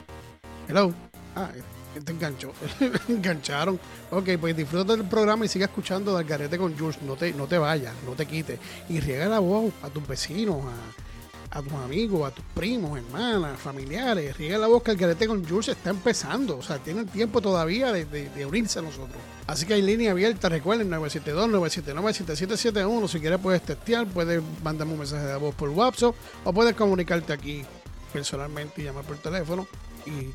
Hello. 0.69 0.93
Ah, 1.35 1.51
te 1.99 2.13
enganchó. 2.13 2.53
engancharon. 3.09 3.81
Ok, 4.11 4.31
pues 4.41 4.57
disfruta 4.57 4.97
del 4.97 5.07
programa 5.07 5.45
y 5.45 5.49
sigue 5.49 5.65
escuchando 5.65 6.15
Garete 6.27 6.57
con 6.57 6.79
Jules. 6.79 7.03
No 7.03 7.17
te, 7.17 7.33
no 7.33 7.47
te 7.47 7.59
vayas, 7.59 7.93
no 8.07 8.13
te 8.13 8.27
quites. 8.27 8.61
Y 8.89 9.01
riega 9.01 9.27
la 9.27 9.41
voz 9.41 9.73
a 9.83 9.91
tus 9.91 10.07
vecinos, 10.07 10.63
a, 10.65 11.59
a 11.59 11.63
tus 11.63 11.73
amigos, 11.73 12.31
a 12.31 12.35
tus 12.35 12.45
primos, 12.55 12.97
hermanas, 12.97 13.59
familiares. 13.59 14.37
Riega 14.37 14.59
la 14.59 14.69
voz 14.69 14.85
que 14.85 14.95
Garete 14.95 15.27
con 15.27 15.45
Jules 15.47 15.69
está 15.69 15.91
empezando. 15.91 16.59
O 16.59 16.63
sea, 16.63 16.79
tienen 16.79 17.07
tiempo 17.07 17.41
todavía 17.41 17.93
de, 17.93 18.05
de, 18.05 18.47
unirse 18.47 18.79
a 18.79 18.83
nosotros. 18.83 19.19
Así 19.49 19.67
que 19.67 19.75
hay 19.75 19.83
línea 19.83 20.13
abierta. 20.13 20.49
Recuerden, 20.49 20.89
972-979-7771. 20.91 23.09
Si 23.09 23.19
quieres, 23.19 23.41
puedes 23.41 23.63
testear, 23.63 24.07
puedes 24.07 24.41
mandarme 24.63 24.93
un 24.93 25.01
mensaje 25.01 25.27
de 25.27 25.35
voz 25.37 25.57
por 25.57 25.71
WhatsApp 25.71 26.15
o 26.45 26.53
puedes 26.53 26.77
comunicarte 26.77 27.33
aquí 27.33 27.65
personalmente 28.13 28.83
y 28.83 28.85
llamar 28.85 29.05
por 29.05 29.17
teléfono. 29.19 29.67
Y 30.07 30.31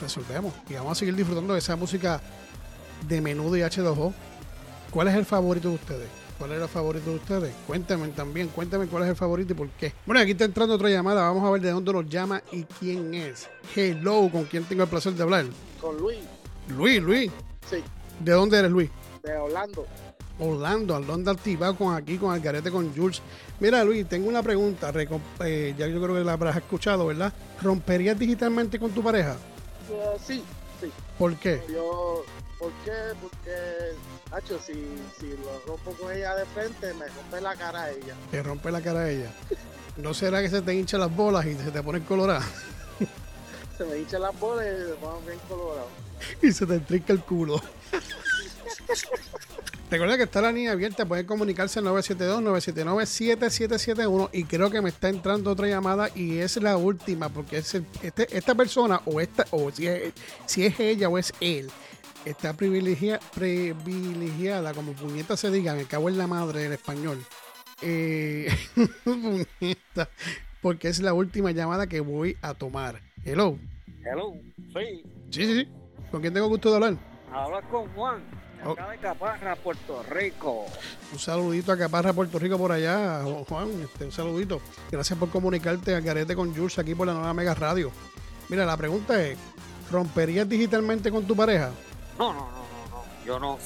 resolvemos. 0.00 0.52
Y 0.68 0.74
vamos 0.74 0.92
a 0.92 0.94
seguir 0.94 1.14
disfrutando 1.14 1.52
de 1.52 1.58
esa 1.58 1.76
música 1.76 2.20
de 3.08 3.20
menudo 3.20 3.56
y 3.56 3.60
H2O. 3.60 4.12
¿Cuál 4.90 5.08
es 5.08 5.14
el 5.14 5.24
favorito 5.24 5.68
de 5.68 5.74
ustedes? 5.74 6.08
¿Cuál 6.38 6.52
es 6.52 6.60
el 6.60 6.68
favorito 6.68 7.10
de 7.10 7.16
ustedes? 7.16 7.54
Cuéntame 7.66 8.08
también, 8.08 8.48
cuéntame 8.48 8.86
cuál 8.86 9.04
es 9.04 9.10
el 9.10 9.16
favorito 9.16 9.52
y 9.52 9.56
por 9.56 9.68
qué. 9.70 9.92
Bueno, 10.04 10.20
aquí 10.20 10.32
está 10.32 10.44
entrando 10.44 10.74
otra 10.74 10.90
llamada. 10.90 11.22
Vamos 11.22 11.44
a 11.44 11.50
ver 11.50 11.62
de 11.62 11.70
dónde 11.70 11.92
nos 11.92 12.08
llama 12.08 12.42
y 12.52 12.64
quién 12.64 13.14
es. 13.14 13.48
Hello, 13.74 14.28
¿con 14.30 14.44
quién 14.44 14.64
tengo 14.64 14.82
el 14.82 14.88
placer 14.88 15.14
de 15.14 15.22
hablar? 15.22 15.46
Con 15.80 15.96
Luis. 15.96 16.18
Luis, 16.68 17.02
Luis. 17.02 17.30
Sí. 17.70 17.82
¿De 18.20 18.32
dónde 18.32 18.58
eres, 18.58 18.70
Luis? 18.70 18.90
De 19.22 19.34
Orlando. 19.36 19.86
Orlando, 20.38 20.94
al 20.94 21.06
donde 21.06 21.30
activado 21.30 21.74
con 21.74 21.94
aquí, 21.94 22.18
con 22.18 22.32
Algarete, 22.32 22.70
con 22.70 22.94
Jules. 22.94 23.22
Mira, 23.58 23.82
Luis, 23.84 24.06
tengo 24.06 24.28
una 24.28 24.42
pregunta. 24.42 24.92
Eh, 25.40 25.74
ya 25.78 25.86
yo 25.86 26.02
creo 26.02 26.14
que 26.16 26.24
la 26.24 26.34
habrás 26.34 26.56
escuchado, 26.56 27.06
¿verdad? 27.06 27.32
¿Romperías 27.62 28.18
digitalmente 28.18 28.78
con 28.78 28.90
tu 28.90 29.02
pareja? 29.02 29.36
Sí, 30.24 30.42
sí. 30.80 30.92
¿Por 31.18 31.36
qué? 31.36 31.62
Yo, 31.68 32.24
¿por 32.58 32.72
qué? 32.84 32.92
Porque, 33.20 33.94
Hacho, 34.32 34.58
si, 34.58 34.72
si 35.18 35.28
lo 35.28 35.60
rompo 35.66 35.92
con 35.92 36.12
ella 36.12 36.34
de 36.34 36.44
frente, 36.46 36.92
me 36.94 37.06
rompe 37.06 37.40
la 37.40 37.54
cara 37.56 37.84
a 37.84 37.90
ella. 37.90 38.14
Te 38.30 38.42
rompe 38.42 38.70
la 38.70 38.80
cara 38.80 39.00
a 39.00 39.10
ella. 39.10 39.30
¿No 39.96 40.12
será 40.12 40.42
que 40.42 40.50
se 40.50 40.62
te 40.62 40.74
hinchan 40.74 41.00
las 41.00 41.14
bolas 41.14 41.46
y 41.46 41.54
se 41.54 41.70
te 41.70 41.82
ponen 41.82 42.02
coloradas? 42.02 42.44
se 43.78 43.84
me 43.84 43.98
hinchan 43.98 44.22
las 44.22 44.38
bolas 44.38 44.66
y 44.66 44.88
se 44.88 44.94
ponen 44.94 45.26
bien 45.26 45.38
colorados. 45.48 45.90
y 46.42 46.52
se 46.52 46.66
te 46.66 46.80
trinca 46.80 47.12
el 47.12 47.20
culo. 47.20 47.60
Recuerda 49.88 50.16
que 50.16 50.24
está 50.24 50.40
la 50.40 50.50
línea 50.50 50.72
abierta, 50.72 51.06
pueden 51.06 51.26
comunicarse 51.26 51.78
al 51.78 51.84
972-979-7771 51.84 54.30
y 54.32 54.42
creo 54.44 54.68
que 54.68 54.82
me 54.82 54.88
está 54.88 55.08
entrando 55.08 55.52
otra 55.52 55.68
llamada 55.68 56.10
y 56.14 56.38
es 56.38 56.56
la 56.56 56.76
última 56.76 57.28
porque 57.28 57.58
es 57.58 57.72
este, 58.02 58.36
esta 58.36 58.56
persona 58.56 59.00
o 59.04 59.20
esta 59.20 59.46
o 59.52 59.70
si 59.70 59.86
es, 59.86 60.12
si 60.46 60.66
es 60.66 60.80
ella 60.80 61.08
o 61.08 61.18
es 61.18 61.32
él 61.40 61.70
está 62.26 62.54
privilegiada, 62.54 63.20
privilegiada 63.34 64.74
como 64.74 64.92
puñeta 64.92 65.36
se 65.36 65.50
diga, 65.50 65.74
me 65.74 65.84
cago 65.84 66.08
en 66.08 66.18
la 66.18 66.26
madre 66.26 66.62
del 66.62 66.72
español. 66.72 67.18
Eh, 67.82 68.48
porque 70.60 70.88
es 70.88 71.00
la 71.00 71.14
última 71.14 71.52
llamada 71.52 71.86
que 71.86 72.00
voy 72.00 72.36
a 72.42 72.54
tomar. 72.54 73.00
Hello. 73.24 73.58
Hello, 74.04 74.34
sí. 74.56 75.02
Sí, 75.30 75.46
sí, 75.46 75.60
sí. 75.60 75.68
¿Con 76.10 76.20
quién 76.20 76.34
tengo 76.34 76.48
gusto 76.48 76.70
de 76.70 76.76
hablar? 76.76 76.96
Habla 77.32 77.62
con 77.68 77.88
Juan. 77.94 78.45
Oh. 78.64 78.72
Acá 78.72 78.90
de 78.90 78.98
Caparra, 78.98 79.56
Puerto 79.56 80.02
Rico. 80.02 80.66
Un 81.12 81.18
saludito 81.18 81.72
a 81.72 81.78
Caparra, 81.78 82.12
Puerto 82.12 82.38
Rico 82.38 82.58
por 82.58 82.72
allá, 82.72 83.22
Juan. 83.48 83.82
Este, 83.82 84.04
un 84.04 84.12
saludito. 84.12 84.60
Gracias 84.90 85.18
por 85.18 85.30
comunicarte 85.30 85.94
a 85.94 86.00
Garete 86.00 86.34
con 86.34 86.54
Jules 86.54 86.78
aquí 86.78 86.94
por 86.94 87.06
la 87.06 87.14
nueva 87.14 87.32
Mega 87.34 87.54
Radio. 87.54 87.92
Mira, 88.48 88.64
la 88.64 88.76
pregunta 88.76 89.22
es: 89.22 89.38
¿romperías 89.90 90.48
digitalmente 90.48 91.10
con 91.10 91.26
tu 91.26 91.36
pareja? 91.36 91.70
No, 92.18 92.32
no, 92.32 92.40
no, 92.40 92.46
no, 92.50 92.88
no. 92.90 93.24
Yo 93.24 93.38
no. 93.38 93.58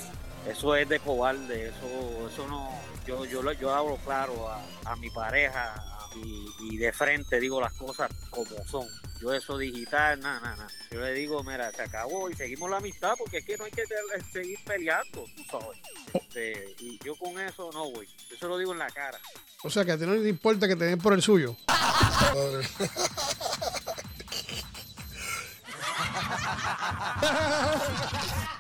Eso 0.47 0.75
es 0.75 0.89
de 0.89 0.99
cobarde. 0.99 1.69
Eso, 1.69 2.29
eso 2.29 2.49
no. 2.49 2.71
Yo, 3.07 3.25
yo, 3.25 3.53
yo 3.53 3.75
hablo 3.75 3.97
claro 4.05 4.49
a, 4.49 4.61
a 4.91 4.97
mi 4.97 5.11
pareja 5.11 5.75
y, 6.17 6.47
y 6.61 6.77
de 6.77 6.93
frente 6.93 7.41
digo 7.41 7.61
las 7.61 7.73
cosas 7.75 8.11
como 8.31 8.51
son. 8.67 8.87
Yo 9.21 9.35
eso 9.35 9.59
digital, 9.59 10.19
nada, 10.21 10.41
nada, 10.41 10.57
nada. 10.57 10.71
Yo 10.91 11.01
le 11.01 11.13
digo, 11.13 11.43
mira, 11.45 11.71
se 11.73 11.83
acabó 11.83 12.31
y 12.31 12.35
seguimos 12.35 12.71
la 12.71 12.79
amistad 12.79 13.13
porque 13.19 13.39
es 13.39 13.45
que 13.45 13.59
no 13.59 13.65
hay 13.65 13.71
que 13.71 13.85
seguir 14.33 14.59
peleando, 14.65 15.27
tú 15.37 15.45
sabes. 15.51 15.79
Este, 16.15 16.75
y 16.79 16.99
yo 17.05 17.15
con 17.17 17.39
eso 17.39 17.71
no 17.73 17.91
voy. 17.91 18.09
Yo 18.31 18.37
se 18.37 18.47
lo 18.47 18.57
digo 18.57 18.73
en 18.73 18.79
la 18.79 18.89
cara. 18.89 19.19
O 19.63 19.69
sea, 19.69 19.85
que 19.85 19.93
a 19.93 19.99
ti 19.99 20.07
no 20.07 20.15
te 20.15 20.29
importa 20.29 20.67
que 20.67 20.77
te 20.77 20.87
den 20.87 20.99
por 20.99 21.13
el 21.13 21.23
suyo. 21.23 21.57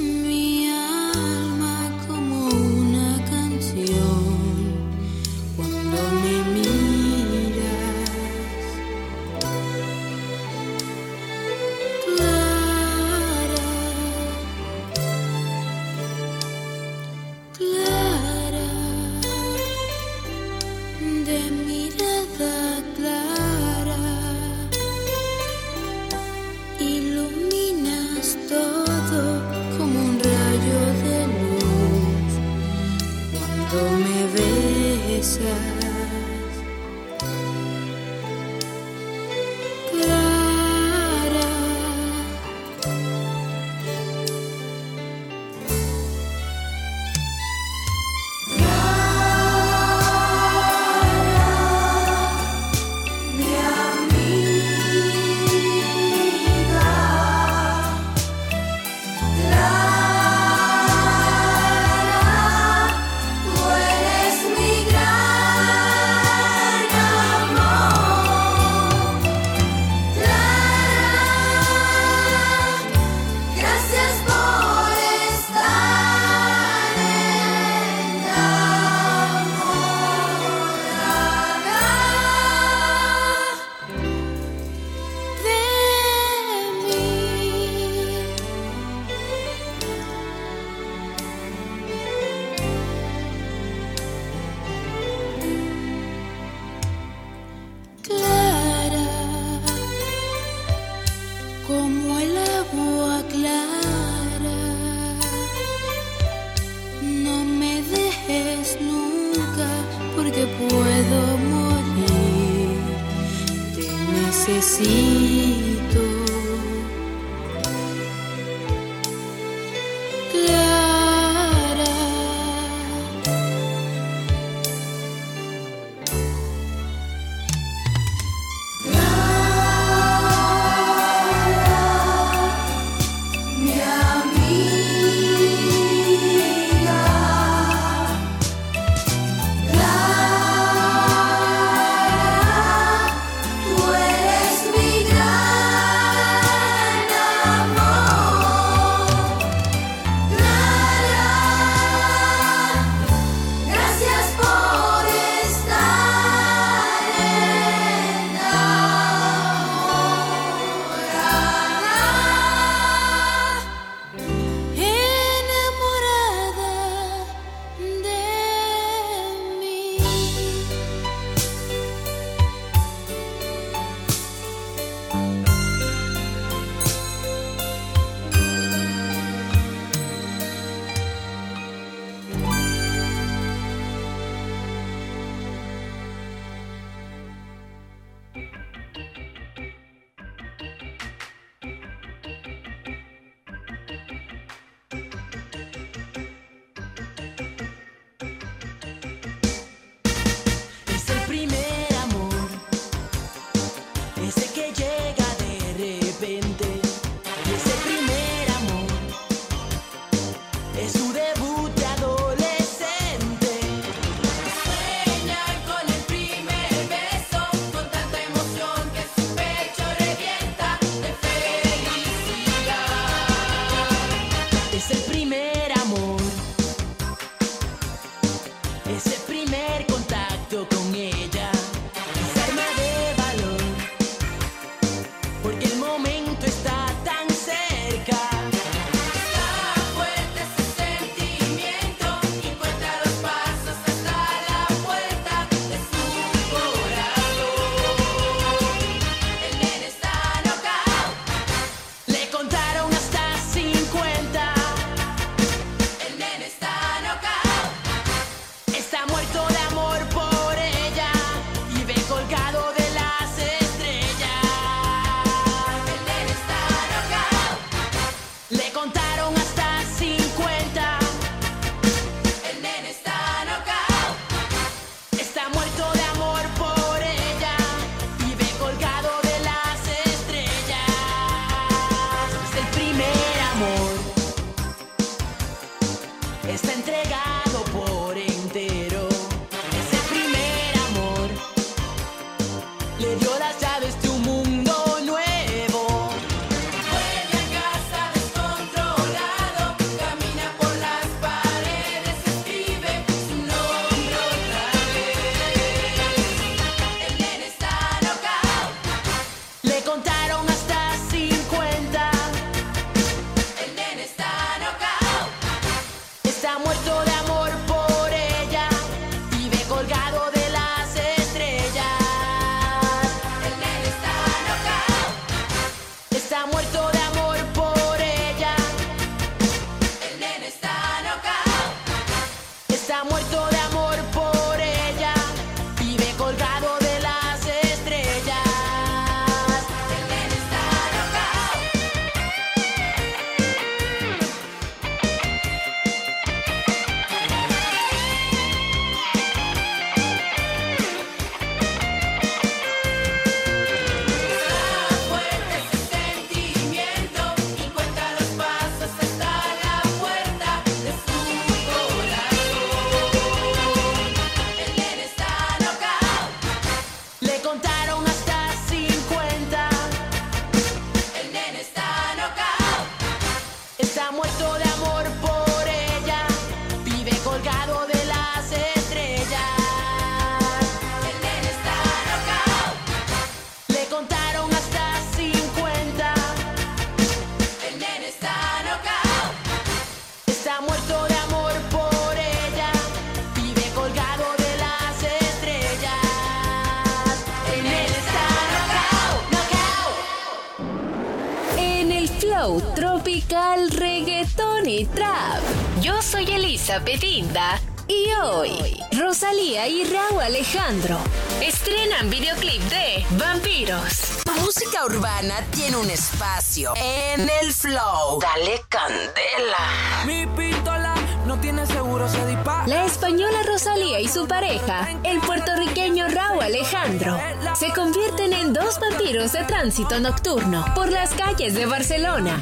Alejandro 410.71 411.01
estrenan 411.41 412.10
videoclip 412.10 412.62
de 412.69 413.05
Vampiros. 413.17 414.23
Tu 414.23 414.31
música 414.39 414.86
urbana 414.86 415.36
tiene 415.51 415.75
un 415.75 415.89
espacio 415.89 416.71
en 416.77 417.29
el 417.41 417.53
flow. 417.53 418.21
Dale 418.21 418.63
candela. 418.69 420.05
Mi 420.05 420.25
pistola 420.27 420.95
no 421.25 421.38
tiene 421.41 421.65
seguro, 421.65 422.07
se 422.07 422.25
dispara. 422.25 422.65
La 422.67 422.86
española 422.86 423.43
Rosalía 423.45 423.99
y 423.99 424.07
su 424.07 424.29
pareja, 424.29 424.88
el 425.03 425.19
puertorriqueño 425.19 426.07
Raúl 426.07 426.41
Alejandro, 426.41 427.19
se 427.60 427.73
convierten 427.73 428.31
en 428.31 428.53
dos 428.53 428.79
vampiros 428.79 429.34
de 429.34 429.43
tránsito 429.43 429.99
nocturno 429.99 430.63
por 430.73 430.89
las 430.89 431.13
calles 431.13 431.53
de 431.53 431.65
Barcelona. 431.65 432.39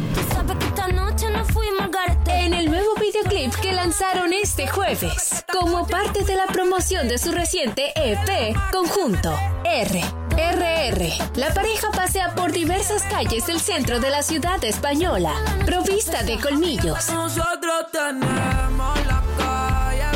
En 2.27 2.53
el 2.53 2.69
nuevo 2.69 2.95
videoclip 2.95 3.53
que 3.55 3.73
lanzaron 3.73 4.33
este 4.33 4.67
jueves, 4.67 5.28
como 5.59 5.85
parte 5.85 6.23
de 6.23 6.35
la 6.35 6.45
promoción 6.47 7.07
de 7.07 7.17
su 7.17 7.31
reciente 7.31 7.91
EP 7.95 8.55
Conjunto 8.71 9.35
R. 9.65 10.01
RR. 10.37 11.09
La 11.35 11.53
pareja 11.53 11.91
pasea 11.91 12.33
por 12.33 12.53
diversas 12.53 13.03
calles 13.03 13.45
del 13.45 13.59
centro 13.59 13.99
de 13.99 14.09
la 14.09 14.23
ciudad 14.23 14.63
española, 14.63 15.33
provista 15.65 16.23
de 16.23 16.37
colmillos. 16.37 17.09
Nosotros 17.09 17.87
tenemos 17.91 19.05
la 19.07 19.19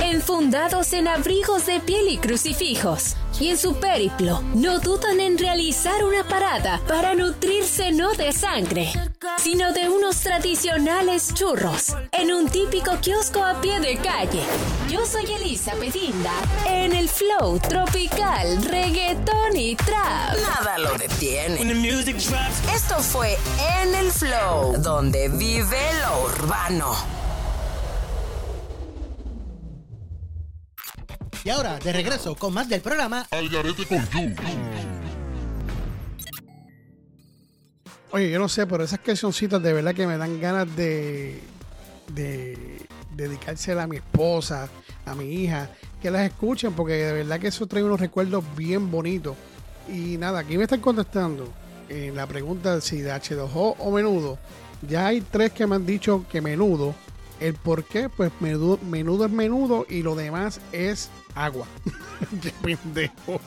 Enfundados 0.02 0.94
en 0.94 1.08
abrigos 1.08 1.66
de 1.66 1.80
piel 1.82 2.08
y 2.08 2.18
crucifijos. 2.18 3.18
Y 3.40 3.50
en 3.50 3.58
su 3.58 3.76
periplo, 3.76 4.42
no 4.54 4.80
dudan 4.80 5.20
en 5.20 5.38
realizar 5.38 6.04
una 6.04 6.24
parada 6.28 6.80
para 6.88 7.16
nutrirse 7.16 7.92
no 7.92 8.14
de 8.14 8.32
sangre, 8.32 8.94
sino 9.38 9.74
de 9.74 9.90
unos 9.90 10.20
tradicionales 10.22 11.34
churros, 11.34 11.96
en 12.12 12.32
un 12.32 12.48
típico 12.48 12.98
kiosco 13.02 13.44
a 13.44 13.60
pie 13.60 13.80
de 13.80 13.98
calle. 13.98 14.44
Yo 14.90 15.06
soy 15.06 15.26
Elisa 15.26 15.74
Pedinda, 15.74 16.32
en 16.68 16.94
el 16.94 17.10
flow 17.10 17.60
tropical, 17.60 18.64
reggaeton 18.64 19.56
y 19.56 19.76
trap. 19.76 20.38
Nada 20.42 20.78
lo 20.78 20.94
detiene. 20.98 21.62
Esto 22.74 23.00
fue 23.00 23.38
En 23.82 23.96
el 23.96 24.12
Flow, 24.12 24.78
donde 24.78 25.28
vive 25.30 25.78
lo 26.02 26.26
urbano. 26.26 27.13
Y 31.46 31.50
ahora, 31.50 31.78
de 31.78 31.92
regreso 31.92 32.36
con 32.36 32.54
más 32.54 32.70
del 32.70 32.80
programa 32.80 33.28
Al 33.30 33.50
garete 33.50 33.86
con 33.86 34.06
Jules. 34.08 34.38
Oye, 38.12 38.32
yo 38.32 38.40
no 38.40 38.48
sé, 38.48 38.66
pero 38.66 38.84
esas 38.84 39.00
cancioncitas 39.00 39.62
de 39.62 39.74
verdad 39.74 39.94
que 39.94 40.08
me 40.08 40.18
dan 40.18 40.40
ganas 40.40 40.74
de, 40.76 41.42
de 42.14 42.78
dedicársela 43.16 43.84
a 43.84 43.88
mi 43.88 43.98
esposa, 43.98 44.70
a 45.06 45.16
mi 45.16 45.26
hija, 45.34 45.70
que 46.02 46.12
las 46.12 46.22
escuchen, 46.22 46.74
porque 46.74 46.94
de 46.94 47.12
verdad 47.12 47.40
que 47.40 47.48
eso 47.48 47.66
trae 47.68 47.84
unos 47.84 48.00
recuerdos 48.00 48.44
bien 48.56 48.90
bonitos. 48.90 49.36
Y 49.90 50.18
nada, 50.18 50.40
aquí 50.40 50.58
me 50.58 50.64
están 50.64 50.80
contestando 50.80 51.52
en 51.90 52.16
la 52.16 52.26
pregunta 52.26 52.80
si 52.80 53.02
de 53.02 53.12
H2O 53.12 53.76
o 53.80 53.92
menudo. 53.92 54.38
Ya 54.88 55.08
hay 55.08 55.22
tres 55.22 55.52
que 55.52 55.68
me 55.68 55.76
han 55.76 55.86
dicho 55.86 56.26
que 56.32 56.40
menudo. 56.40 56.96
El 57.44 57.56
por 57.56 57.84
qué, 57.84 58.08
pues 58.08 58.32
menudo, 58.40 58.80
menudo 58.90 59.26
es 59.26 59.32
menudo 59.32 59.86
y 59.90 60.02
lo 60.02 60.16
demás 60.16 60.62
es 60.72 61.10
agua. 61.36 61.68
Qué 62.42 62.54
pendejo. 62.62 63.42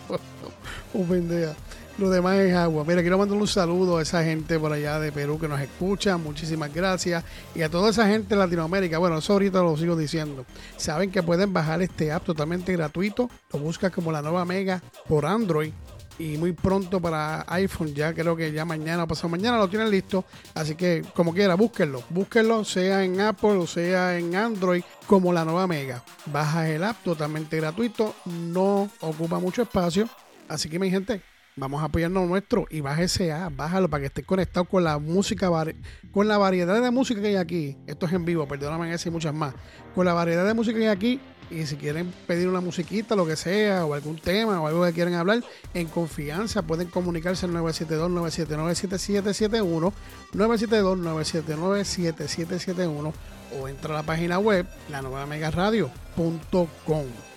Un 0.93 1.09
pendejo. 1.09 1.55
Lo 1.97 2.11
demás 2.11 2.37
es 2.41 2.55
agua. 2.55 2.85
Mira, 2.87 3.01
quiero 3.01 3.17
mandar 3.17 3.39
un 3.39 3.49
saludo 3.49 3.97
a 3.97 4.03
esa 4.03 4.23
gente 4.23 4.59
por 4.59 4.71
allá 4.71 5.01
de 5.01 5.13
Perú 5.13 5.41
que 5.41 5.49
nos 5.49 5.59
escucha. 5.63 6.19
Muchísimas 6.19 6.75
gracias. 6.75 7.25
Y 7.55 7.63
a 7.63 7.71
toda 7.71 7.89
esa 7.89 8.07
gente 8.07 8.35
de 8.35 8.37
Latinoamérica. 8.37 8.99
Bueno, 8.99 9.17
eso 9.17 9.33
ahorita 9.33 9.63
lo 9.63 9.79
sigo 9.79 9.97
diciendo. 9.97 10.45
Saben 10.77 11.11
que 11.11 11.23
pueden 11.23 11.55
bajar 11.55 11.81
este 11.81 12.13
app 12.13 12.23
totalmente 12.23 12.75
gratuito. 12.75 13.31
Lo 13.51 13.61
buscas 13.61 13.93
como 13.93 14.13
la 14.13 14.21
nueva 14.21 14.45
Mega 14.45 14.83
por 15.09 15.25
Android. 15.25 15.73
Y 16.19 16.39
muy 16.39 16.53
pronto 16.53 17.01
para 17.01 17.45
iPhone, 17.49 17.95
ya 17.95 18.15
creo 18.15 18.35
que 18.37 18.51
ya 18.51 18.65
mañana 18.65 19.05
o 19.05 19.07
pasado 19.07 19.29
mañana 19.29 19.59
lo 19.59 19.69
tienen 19.69 19.91
listo. 19.91 20.25
Así 20.55 20.75
que, 20.75 21.05
como 21.15 21.35
quiera, 21.35 21.55
búsquenlo. 21.55 22.03
Búsquenlo, 22.09 22.65
sea 22.65 23.05
en 23.05 23.21
Apple 23.21 23.51
o 23.51 23.67
sea 23.67 24.19
en 24.19 24.35
Android, 24.35 24.83
como 25.07 25.33
la 25.33 25.45
nueva 25.45 25.67
Mega. 25.67 26.03
Bajas 26.27 26.69
el 26.69 26.85
app 26.85 27.03
totalmente 27.03 27.59
gratuito. 27.59 28.15
No 28.25 28.91
ocupa 29.01 29.39
mucho 29.39 29.63
espacio. 29.63 30.09
Así 30.49 30.69
que, 30.69 30.79
mi 30.79 30.91
gente, 30.91 31.21
Vamos 31.59 31.81
a 31.81 31.87
apoyarnos 31.87 32.29
nuestro 32.29 32.67
y 32.69 32.83
baja 32.83 33.03
ese 33.03 33.33
app, 33.33 33.57
bájalo 33.57 33.89
para 33.89 34.03
que 34.03 34.07
estés 34.09 34.27
conectado 34.27 34.67
con 34.67 34.85
la 34.85 34.99
música, 34.99 35.51
con 36.13 36.29
la 36.29 36.37
variedad 36.37 36.83
de 36.83 36.91
música 36.91 37.23
que 37.23 37.29
hay 37.29 37.37
aquí. 37.37 37.79
Esto 37.87 38.05
es 38.05 38.13
en 38.13 38.27
vivo, 38.27 38.47
perdóname 38.47 38.93
ese 38.93 39.09
y 39.09 39.13
muchas 39.13 39.33
más. 39.33 39.55
Con 39.95 40.05
la 40.05 40.13
variedad 40.13 40.47
de 40.47 40.53
música 40.53 40.79
que 40.79 40.85
hay 40.85 40.95
aquí 40.95 41.19
y 41.51 41.67
si 41.67 41.77
quieren 41.77 42.13
pedir 42.27 42.49
una 42.49 42.61
musiquita, 42.61 43.15
lo 43.15 43.27
que 43.27 43.37
sea, 43.37 43.85
o 43.85 43.93
algún 43.95 44.19
tema 44.19 44.61
o 44.61 44.67
algo 44.67 44.85
que 44.85 44.93
quieran 44.93 45.15
hablar, 45.15 45.45
en 45.75 45.87
confianza 45.89 46.63
pueden 46.63 46.89
comunicarse 46.89 47.47
al 47.47 47.53
972-979-7771, 47.53 49.93
972-979-7771 50.33 53.13
o 53.59 53.69
entra 53.69 53.95
a 53.95 53.99
la 53.99 54.03
página 54.03 54.39
web, 54.39 54.67
la 54.91 55.03
nueva. 55.03 55.27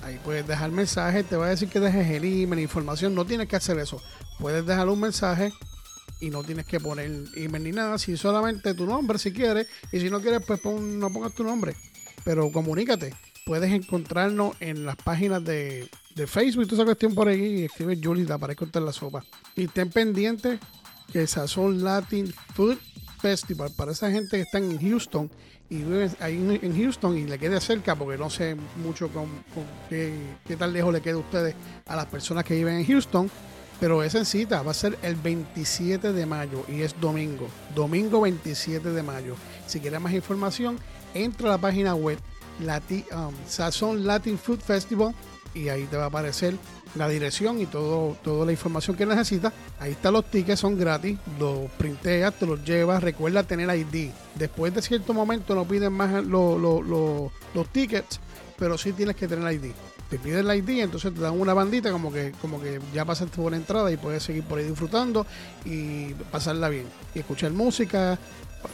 Ahí 0.01 0.19
puedes 0.23 0.47
dejar 0.47 0.71
mensaje, 0.71 1.23
te 1.23 1.35
va 1.35 1.47
a 1.47 1.49
decir 1.49 1.69
que 1.69 1.79
dejes 1.79 2.09
el 2.09 2.23
email, 2.23 2.61
información, 2.61 3.13
no 3.13 3.25
tienes 3.25 3.47
que 3.47 3.55
hacer 3.55 3.77
eso. 3.77 4.01
Puedes 4.39 4.65
dejar 4.65 4.89
un 4.89 4.99
mensaje 4.99 5.53
y 6.19 6.29
no 6.29 6.43
tienes 6.43 6.65
que 6.65 6.79
poner 6.79 7.09
email 7.35 7.63
ni 7.63 7.71
nada, 7.71 7.97
si 7.97 8.17
solamente 8.17 8.73
tu 8.73 8.85
nombre 8.85 9.19
si 9.19 9.31
quieres, 9.31 9.67
y 9.91 9.99
si 9.99 10.09
no 10.09 10.21
quieres, 10.21 10.41
pues 10.45 10.63
no 10.65 11.11
pongas 11.11 11.33
tu 11.33 11.43
nombre, 11.43 11.75
pero 12.23 12.51
comunícate. 12.51 13.13
Puedes 13.49 13.73
encontrarnos 13.73 14.55
en 14.59 14.85
las 14.85 14.95
páginas 14.95 15.43
de, 15.43 15.89
Facebook, 16.27 16.67
toda 16.67 16.83
esa 16.83 16.85
cuestión 16.85 17.15
por 17.15 17.27
ahí, 17.29 17.61
y 17.61 17.65
escribe 17.65 17.99
Julie, 17.99 18.23
te 18.23 18.33
aparece 18.33 18.67
en 18.71 18.85
la 18.85 18.93
sopa. 18.93 19.23
Y 19.55 19.63
estén 19.63 19.89
pendientes 19.89 20.59
que 21.11 21.25
Sazón 21.25 21.83
Latin 21.83 22.31
Food 22.53 22.77
Festival, 23.19 23.71
para 23.75 23.93
esa 23.93 24.11
gente 24.11 24.37
que 24.37 24.43
está 24.43 24.59
en 24.59 24.79
Houston 24.79 25.31
y 25.67 25.77
vive 25.77 26.11
ahí 26.19 26.59
en 26.61 26.79
Houston 26.79 27.17
y 27.17 27.23
le 27.23 27.39
quede 27.39 27.59
cerca, 27.59 27.95
porque 27.95 28.19
no 28.19 28.29
sé 28.29 28.55
mucho 28.83 29.09
con, 29.09 29.25
con 29.55 29.63
qué, 29.89 30.13
qué, 30.47 30.55
tan 30.55 30.71
lejos 30.71 30.93
le 30.93 31.01
queda 31.01 31.15
a 31.15 31.17
ustedes 31.17 31.55
a 31.87 31.95
las 31.95 32.05
personas 32.05 32.43
que 32.43 32.53
viven 32.53 32.75
en 32.75 32.85
Houston, 32.85 33.31
pero 33.79 34.03
esa 34.03 34.25
cita 34.25 34.61
va 34.61 34.69
a 34.69 34.75
ser 34.75 34.95
el 35.01 35.15
27 35.15 36.13
de 36.13 36.25
mayo 36.27 36.65
y 36.67 36.81
es 36.81 37.01
domingo, 37.01 37.47
domingo 37.73 38.21
27 38.21 38.91
de 38.91 39.01
mayo. 39.01 39.33
Si 39.65 39.79
quieres 39.79 39.99
más 39.99 40.13
información, 40.13 40.77
entra 41.15 41.47
a 41.47 41.51
la 41.53 41.57
página 41.57 41.95
web 41.95 42.19
Um, 42.59 43.33
Sazón 43.47 44.05
Latin 44.05 44.37
Food 44.37 44.59
Festival 44.59 45.15
y 45.53 45.69
ahí 45.69 45.85
te 45.85 45.95
va 45.95 46.03
a 46.03 46.07
aparecer 46.07 46.55
la 46.95 47.07
dirección 47.07 47.61
y 47.61 47.65
todo, 47.65 48.17
toda 48.23 48.45
la 48.45 48.51
información 48.51 48.97
que 48.97 49.05
necesitas. 49.05 49.53
Ahí 49.79 49.91
están 49.91 50.13
los 50.13 50.29
tickets, 50.29 50.59
son 50.59 50.77
gratis. 50.77 51.17
Los 51.39 51.71
printeas, 51.77 52.33
te 52.33 52.45
los 52.45 52.63
llevas. 52.63 53.01
Recuerda 53.01 53.43
tener 53.43 53.69
ID. 53.73 54.11
Después 54.35 54.73
de 54.73 54.81
cierto 54.81 55.13
momento 55.13 55.55
no 55.55 55.65
piden 55.65 55.93
más 55.93 56.23
los, 56.25 56.59
los, 56.59 57.67
tickets, 57.71 58.19
pero 58.57 58.77
sí 58.77 58.91
tienes 58.91 59.15
que 59.15 59.27
tener 59.27 59.51
ID. 59.53 59.71
Te 60.09 60.17
piden 60.17 60.49
el 60.49 60.57
ID, 60.57 60.81
entonces 60.81 61.13
te 61.13 61.21
dan 61.21 61.39
una 61.39 61.53
bandita 61.53 61.91
como 61.91 62.11
que, 62.11 62.33
como 62.41 62.59
que 62.59 62.81
ya 62.93 63.05
pasaste 63.05 63.37
por 63.37 63.53
entrada 63.53 63.91
y 63.91 63.97
puedes 63.97 64.23
seguir 64.23 64.43
por 64.43 64.57
ahí 64.57 64.65
disfrutando 64.65 65.25
y 65.65 66.13
pasarla 66.31 66.67
bien. 66.67 66.87
Y 67.13 67.19
escuchar 67.19 67.51
música, 67.51 68.17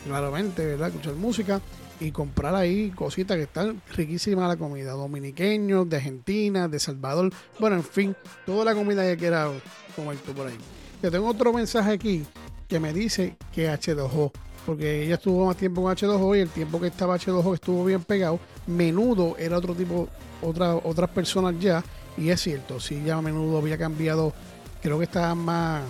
claramente, 0.06 0.66
¿verdad? 0.66 0.88
Escuchar 0.88 1.16
música 1.16 1.62
y 2.00 2.12
comprar 2.12 2.56
ahí 2.56 2.92
cositas 2.92 3.38
que 3.38 3.44
están 3.44 3.82
riquísimas 3.96 4.48
la 4.48 4.58
comida. 4.58 4.92
Dominiqueños, 4.92 5.90
de 5.90 5.98
Argentina, 5.98 6.68
de 6.68 6.80
Salvador. 6.80 7.32
Bueno, 7.60 7.78
en 7.78 7.84
fin, 7.84 8.16
toda 8.46 8.66
la 8.66 8.74
comida 8.74 9.04
que 9.04 9.18
quiera 9.18 9.50
comer 9.96 10.18
tú 10.18 10.34
por 10.34 10.48
ahí. 10.48 10.58
Yo 11.02 11.12
tengo 11.12 11.28
otro 11.28 11.54
mensaje 11.54 11.92
aquí 11.92 12.26
que 12.68 12.80
me 12.80 12.94
dice 12.94 13.38
que 13.54 13.70
H2O. 13.70 14.32
Porque 14.66 15.04
ella 15.04 15.16
estuvo 15.16 15.46
más 15.46 15.58
tiempo 15.58 15.84
con 15.84 15.96
H2O 15.96 16.38
y 16.38 16.42
el 16.42 16.50
tiempo 16.50 16.82
que 16.82 16.88
estaba 16.88 17.18
H2O 17.18 17.54
estuvo 17.54 17.86
bien 17.86 18.04
pegado. 18.04 18.40
Menudo 18.66 19.36
era 19.38 19.58
otro 19.58 19.76
tipo, 19.76 20.10
otra, 20.42 20.76
otras 20.76 21.10
personas 21.12 21.56
ya. 21.60 21.84
Y 22.18 22.30
es 22.30 22.42
cierto, 22.42 22.80
si 22.80 23.04
ya 23.04 23.22
menudo 23.22 23.60
había 23.60 23.78
cambiado. 23.78 24.34
Creo 24.82 24.98
que 24.98 25.06
estaba 25.06 25.36
más 25.36 25.84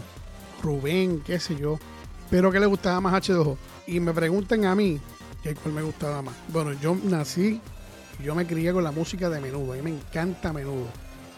Rubén, 0.62 1.22
qué 1.26 1.40
sé 1.40 1.56
yo. 1.56 1.80
Pero 2.30 2.52
que 2.52 2.60
le 2.60 2.66
gustaba 2.66 3.00
más 3.00 3.14
H2O. 3.14 3.56
Y 3.88 4.00
me 4.00 4.12
preguntan 4.14 4.66
a 4.66 4.76
mí, 4.76 5.00
cuál 5.54 5.76
me 5.76 5.82
gustaba 5.84 6.22
más. 6.22 6.36
Bueno, 6.48 6.74
yo 6.74 6.98
nací, 7.04 7.62
yo 8.24 8.34
me 8.34 8.48
crié 8.48 8.74
con 8.74 8.84
la 8.84 8.92
música 8.92 9.30
de 9.30 9.40
menudo. 9.40 9.74
A 9.74 9.76
mí 9.76 9.82
me 9.84 9.92
encanta 9.92 10.52
menudo. 10.52 10.88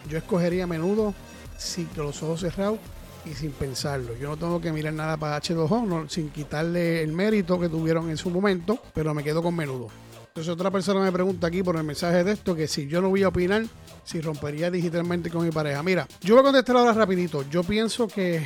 Yo 0.08 0.16
escogería 0.16 0.66
menudo 0.66 1.12
sin 1.58 1.86
con 1.86 2.06
los 2.06 2.22
ojos 2.22 2.40
cerrados 2.40 2.78
y 3.26 3.34
sin 3.34 3.50
pensarlo. 3.50 4.16
Yo 4.16 4.28
no 4.28 4.36
tengo 4.36 4.60
que 4.60 4.72
mirar 4.72 4.94
nada 4.94 5.16
para 5.16 5.40
H2O, 5.40 5.86
no, 5.86 6.08
sin 6.08 6.30
quitarle 6.30 7.02
el 7.02 7.12
mérito 7.12 7.60
que 7.60 7.68
tuvieron 7.68 8.08
en 8.08 8.16
su 8.16 8.30
momento, 8.30 8.80
pero 8.94 9.12
me 9.12 9.22
quedo 9.22 9.42
con 9.42 9.54
menudo. 9.54 9.88
Entonces 10.28 10.52
otra 10.52 10.70
persona 10.70 11.00
me 11.00 11.10
pregunta 11.10 11.48
aquí 11.48 11.62
por 11.62 11.76
el 11.76 11.82
mensaje 11.82 12.22
de 12.22 12.32
esto 12.32 12.54
que 12.54 12.68
si 12.68 12.86
yo 12.86 13.02
no 13.02 13.08
voy 13.08 13.24
a 13.24 13.28
opinar, 13.28 13.64
si 14.04 14.20
rompería 14.20 14.70
digitalmente 14.70 15.30
con 15.30 15.44
mi 15.44 15.50
pareja. 15.50 15.82
Mira, 15.82 16.06
yo 16.20 16.34
voy 16.34 16.42
a 16.42 16.44
contestar 16.44 16.76
ahora 16.76 16.92
rapidito. 16.92 17.44
Yo 17.50 17.64
pienso 17.64 18.06
que 18.06 18.36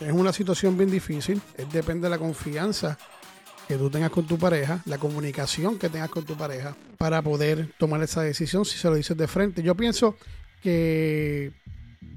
es 0.00 0.12
una 0.12 0.32
situación 0.32 0.76
bien 0.76 0.90
difícil. 0.90 1.40
depende 1.72 2.06
de 2.06 2.10
la 2.10 2.18
confianza 2.18 2.98
que 3.68 3.76
tú 3.76 3.90
tengas 3.90 4.10
con 4.10 4.26
tu 4.26 4.38
pareja, 4.38 4.82
la 4.86 4.98
comunicación 4.98 5.78
que 5.78 5.88
tengas 5.88 6.10
con 6.10 6.24
tu 6.24 6.36
pareja 6.36 6.76
para 6.98 7.22
poder 7.22 7.72
tomar 7.78 8.02
esa 8.02 8.22
decisión 8.22 8.64
si 8.64 8.78
se 8.78 8.88
lo 8.88 8.94
dices 8.94 9.16
de 9.16 9.26
frente. 9.26 9.62
Yo 9.62 9.74
pienso 9.74 10.16
que 10.62 11.52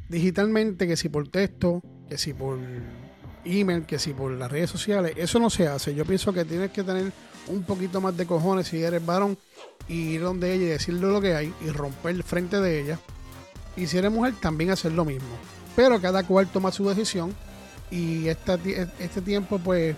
digitalmente, 0.09 0.87
que 0.87 0.95
si 0.95 1.09
por 1.09 1.27
texto, 1.27 1.81
que 2.07 2.17
si 2.17 2.33
por 2.33 2.59
email, 3.45 3.85
que 3.85 3.97
si 3.99 4.13
por 4.13 4.31
las 4.31 4.51
redes 4.51 4.69
sociales, 4.69 5.13
eso 5.15 5.39
no 5.39 5.49
se 5.49 5.67
hace. 5.67 5.95
Yo 5.95 6.05
pienso 6.05 6.33
que 6.33 6.45
tienes 6.45 6.71
que 6.71 6.83
tener 6.83 7.11
un 7.47 7.63
poquito 7.63 7.99
más 7.99 8.15
de 8.15 8.27
cojones 8.27 8.67
si 8.67 8.83
eres 8.83 9.03
varón 9.03 9.37
y 9.87 10.11
ir 10.11 10.21
donde 10.21 10.53
ella 10.53 10.65
y 10.65 10.67
decirle 10.67 11.07
lo 11.07 11.19
que 11.19 11.33
hay 11.33 11.53
y 11.65 11.69
romper 11.69 12.21
frente 12.21 12.59
de 12.59 12.81
ella. 12.81 12.99
Y 13.75 13.87
si 13.87 13.97
eres 13.97 14.11
mujer, 14.11 14.35
también 14.39 14.69
hacer 14.69 14.91
lo 14.91 15.05
mismo. 15.05 15.29
Pero 15.75 15.99
cada 15.99 16.23
cual 16.23 16.47
toma 16.47 16.71
su 16.71 16.87
decisión 16.87 17.33
y 17.89 18.27
este 18.27 19.21
tiempo, 19.23 19.57
pues, 19.57 19.95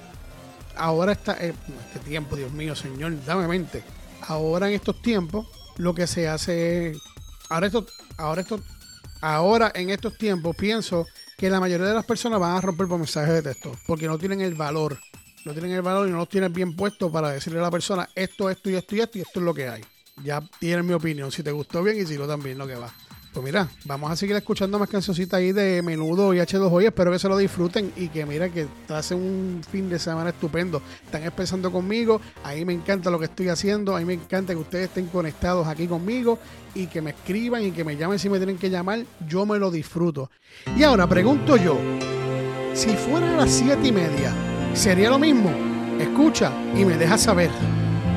ahora 0.82 1.12
está, 1.12 1.38
eh, 1.40 1.54
este 1.94 2.00
tiempo, 2.00 2.36
Dios 2.36 2.52
mío, 2.52 2.76
Señor, 2.76 3.24
dame 3.24 3.48
mente. 3.48 3.84
Ahora 4.28 4.68
en 4.68 4.74
estos 4.74 5.02
tiempos, 5.02 5.48
lo 5.78 5.94
que 5.94 6.08
se 6.08 6.28
hace, 6.28 6.94
ahora 7.50 7.68
esto, 7.68 7.86
ahora 8.18 8.42
esto, 8.42 8.60
ahora 9.22 9.72
en 9.76 9.92
estos 9.92 10.18
tiempos 10.18 10.56
pienso 10.56 11.06
que 11.38 11.50
la 11.50 11.60
mayoría 11.60 11.88
de 11.88 11.94
las 11.94 12.06
personas 12.06 12.40
van 12.40 12.58
a 12.58 12.62
romper 12.62 12.88
por 12.88 12.98
mensajes 12.98 13.34
de 13.34 13.42
texto, 13.44 13.72
porque 13.86 14.08
no 14.08 14.18
tienen 14.18 14.42
el 14.42 14.56
valor, 14.56 15.00
no 15.46 15.54
tienen 15.54 15.72
el 15.72 15.82
valor 15.82 16.08
y 16.08 16.12
no 16.12 16.18
los 16.18 16.30
tienen 16.30 16.52
bien 16.52 16.76
puesto 16.76 17.12
para 17.12 17.30
decirle 17.30 17.60
a 17.60 17.64
la 17.64 17.72
persona 17.72 18.10
esto, 18.16 18.50
esto 18.50 18.70
y 18.70 18.76
esto 18.76 18.96
y 18.96 19.02
esto 19.02 19.18
y 19.20 19.22
esto 19.22 19.40
es 19.40 19.46
lo 19.46 19.54
que 19.54 19.70
hay. 19.70 19.84
Ya 20.24 20.42
tienen 20.60 20.86
mi 20.86 20.94
opinión, 20.94 21.32
si 21.32 21.44
te 21.44 21.52
gustó 21.52 21.84
bien 21.84 22.00
y 22.00 22.06
si 22.06 22.18
no 22.18 22.28
también 22.28 22.58
lo 22.58 22.66
que 22.68 22.76
va. 22.76 22.94
Pues 23.34 23.46
mira, 23.46 23.70
vamos 23.86 24.12
a 24.12 24.18
seguir 24.18 24.36
escuchando 24.36 24.78
más 24.78 24.90
cancioncitas 24.90 25.38
ahí 25.38 25.54
de 25.54 25.82
menudo 25.82 26.34
y 26.34 26.40
H2O. 26.40 26.84
espero 26.84 27.12
que 27.12 27.20
se 27.20 27.30
lo 27.30 27.38
disfruten 27.38 27.94
y 27.96 28.10
que 28.10 28.26
mira 28.26 28.50
que 28.50 28.68
hacen 28.90 29.20
un 29.20 29.62
fin 29.64 29.90
de 29.90 30.00
semana 30.00 30.32
estupendo. 30.32 30.82
Están 31.06 31.24
empezando 31.24 31.72
conmigo. 31.72 32.20
Ahí 32.44 32.66
me 32.66 32.74
encanta 32.74 33.10
lo 33.10 33.18
que 33.20 33.26
estoy 33.26 33.48
haciendo. 33.48 33.96
A 33.96 34.00
mí 34.00 34.06
me 34.06 34.16
encanta 34.16 34.52
que 34.52 34.60
ustedes 34.60 34.90
estén 34.90 35.08
conectados 35.08 35.66
aquí 35.66 35.88
conmigo 35.88 36.40
y 36.76 36.88
que 36.88 37.02
me 37.02 37.12
escriban 37.12 37.64
y 37.64 37.72
que 37.72 37.86
me 37.86 37.96
llamen 37.96 38.20
si 38.20 38.30
me 38.30 38.38
tienen 38.38 38.58
que 38.58 38.70
llamar. 38.70 39.06
Yo 39.26 39.46
me 39.46 39.58
lo 39.58 39.72
disfruto. 39.72 40.30
Y 40.76 40.84
ahora 40.84 41.08
pregunto 41.08 41.56
yo: 41.56 41.78
si 42.74 42.90
fuera 42.98 43.34
a 43.34 43.38
las 43.38 43.50
siete 43.50 43.88
y 43.88 43.92
media, 43.94 44.34
¿sería 44.74 45.10
lo 45.10 45.18
mismo? 45.18 45.54
Escucha 46.02 46.52
y 46.76 46.84
me 46.84 46.98
deja 46.98 47.18
saber. 47.18 47.50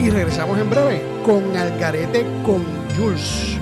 Y 0.00 0.10
regresamos 0.10 0.58
en 0.58 0.68
breve 0.68 1.02
con 1.24 1.56
Algarete 1.56 2.26
con 2.44 2.64
Jules. 2.96 3.56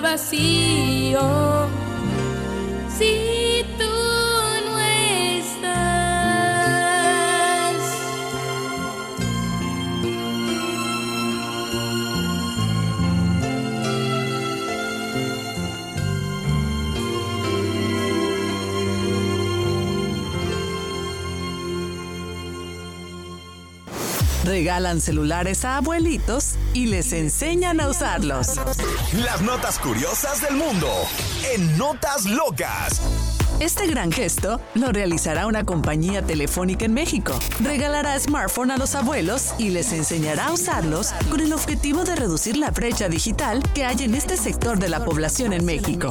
Vacío. 0.00 1.49
Regalan 24.60 25.00
celulares 25.00 25.64
a 25.64 25.78
abuelitos 25.78 26.56
y 26.74 26.84
les 26.84 27.14
enseñan 27.14 27.80
a 27.80 27.88
usarlos. 27.88 28.60
Las 29.14 29.40
notas 29.40 29.78
curiosas 29.78 30.42
del 30.42 30.54
mundo 30.54 30.86
en 31.54 31.78
Notas 31.78 32.26
Locas. 32.26 33.00
Este 33.60 33.86
gran 33.86 34.10
gesto 34.10 34.58
lo 34.72 34.90
realizará 34.90 35.46
una 35.46 35.64
compañía 35.64 36.22
telefónica 36.22 36.86
en 36.86 36.94
México. 36.94 37.38
Regalará 37.62 38.18
smartphone 38.18 38.70
a 38.70 38.78
los 38.78 38.94
abuelos 38.94 39.54
y 39.58 39.68
les 39.68 39.92
enseñará 39.92 40.46
a 40.46 40.52
usarlos 40.54 41.12
con 41.28 41.40
el 41.40 41.52
objetivo 41.52 42.04
de 42.04 42.16
reducir 42.16 42.56
la 42.56 42.70
brecha 42.70 43.10
digital 43.10 43.62
que 43.74 43.84
hay 43.84 44.02
en 44.04 44.14
este 44.14 44.38
sector 44.38 44.78
de 44.78 44.88
la 44.88 45.04
población 45.04 45.52
en 45.52 45.66
México. 45.66 46.08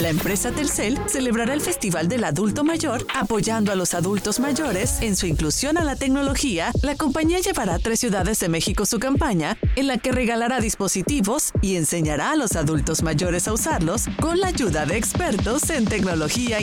La 0.00 0.08
empresa 0.08 0.52
Telcel 0.52 0.98
celebrará 1.06 1.54
el 1.54 1.60
Festival 1.60 2.08
del 2.08 2.24
Adulto 2.24 2.62
Mayor 2.62 3.06
apoyando 3.14 3.72
a 3.72 3.74
los 3.74 3.94
adultos 3.94 4.38
mayores 4.38 4.98
en 5.00 5.16
su 5.16 5.26
inclusión 5.26 5.78
a 5.78 5.84
la 5.84 5.96
tecnología. 5.96 6.70
La 6.82 6.94
compañía 6.94 7.40
llevará 7.40 7.74
a 7.74 7.78
tres 7.78 8.00
ciudades 8.00 8.38
de 8.38 8.48
México 8.48 8.86
su 8.86 9.00
campaña 9.00 9.56
en 9.76 9.88
la 9.88 9.98
que 9.98 10.12
regalará 10.12 10.60
dispositivos 10.60 11.52
y 11.60 11.76
enseñará 11.76 12.32
a 12.32 12.36
los 12.36 12.54
adultos 12.54 13.02
mayores 13.02 13.48
a 13.48 13.52
usarlos 13.52 14.04
con 14.20 14.38
la 14.38 14.48
ayuda 14.48 14.84
de 14.84 14.96
expertos 14.96 15.70
en 15.70 15.86
tecnología, 15.86 16.60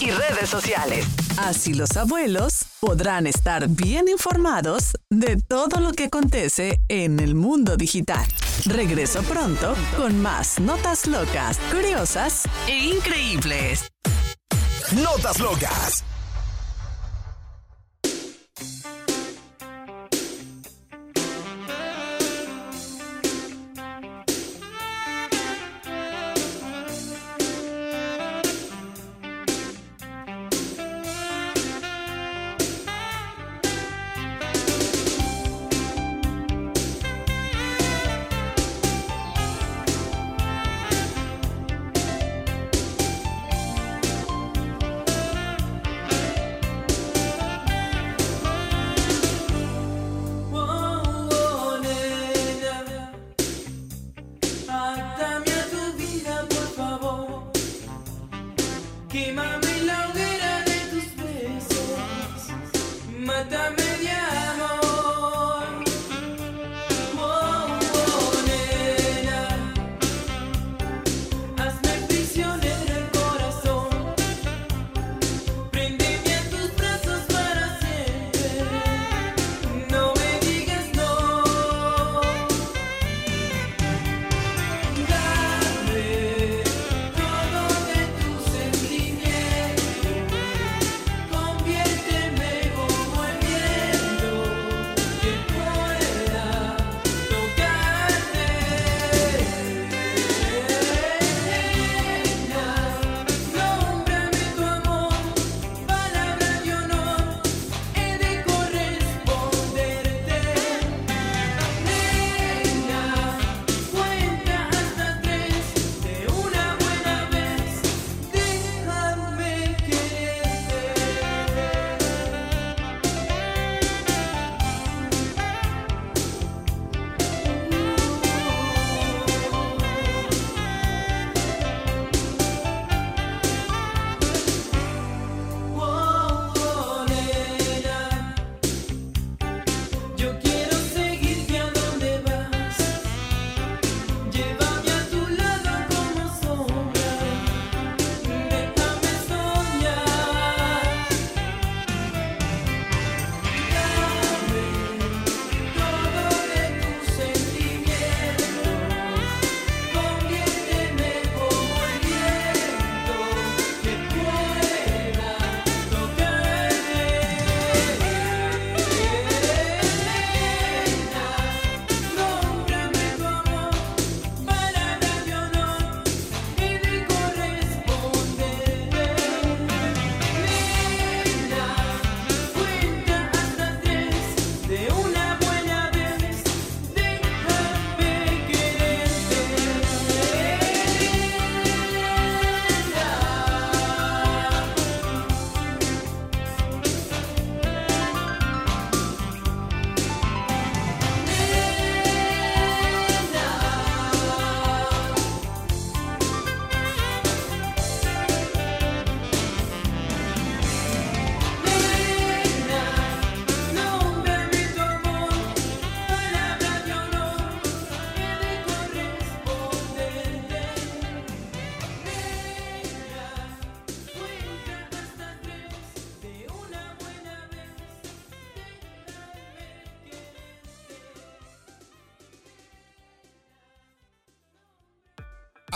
y 0.00 0.10
redes 0.10 0.48
sociales. 0.48 1.04
Así 1.36 1.74
los 1.74 1.96
abuelos 1.96 2.66
podrán 2.80 3.26
estar 3.26 3.68
bien 3.68 4.08
informados 4.08 4.92
de 5.10 5.36
todo 5.36 5.80
lo 5.80 5.92
que 5.92 6.04
acontece 6.04 6.80
en 6.88 7.18
el 7.18 7.34
mundo 7.34 7.76
digital. 7.76 8.24
Regreso 8.66 9.22
pronto 9.24 9.74
con 9.96 10.20
más 10.22 10.60
notas 10.60 11.06
locas, 11.06 11.58
curiosas 11.72 12.44
e 12.68 12.76
increíbles. 12.76 13.90
Notas 14.92 15.40
locas. 15.40 16.04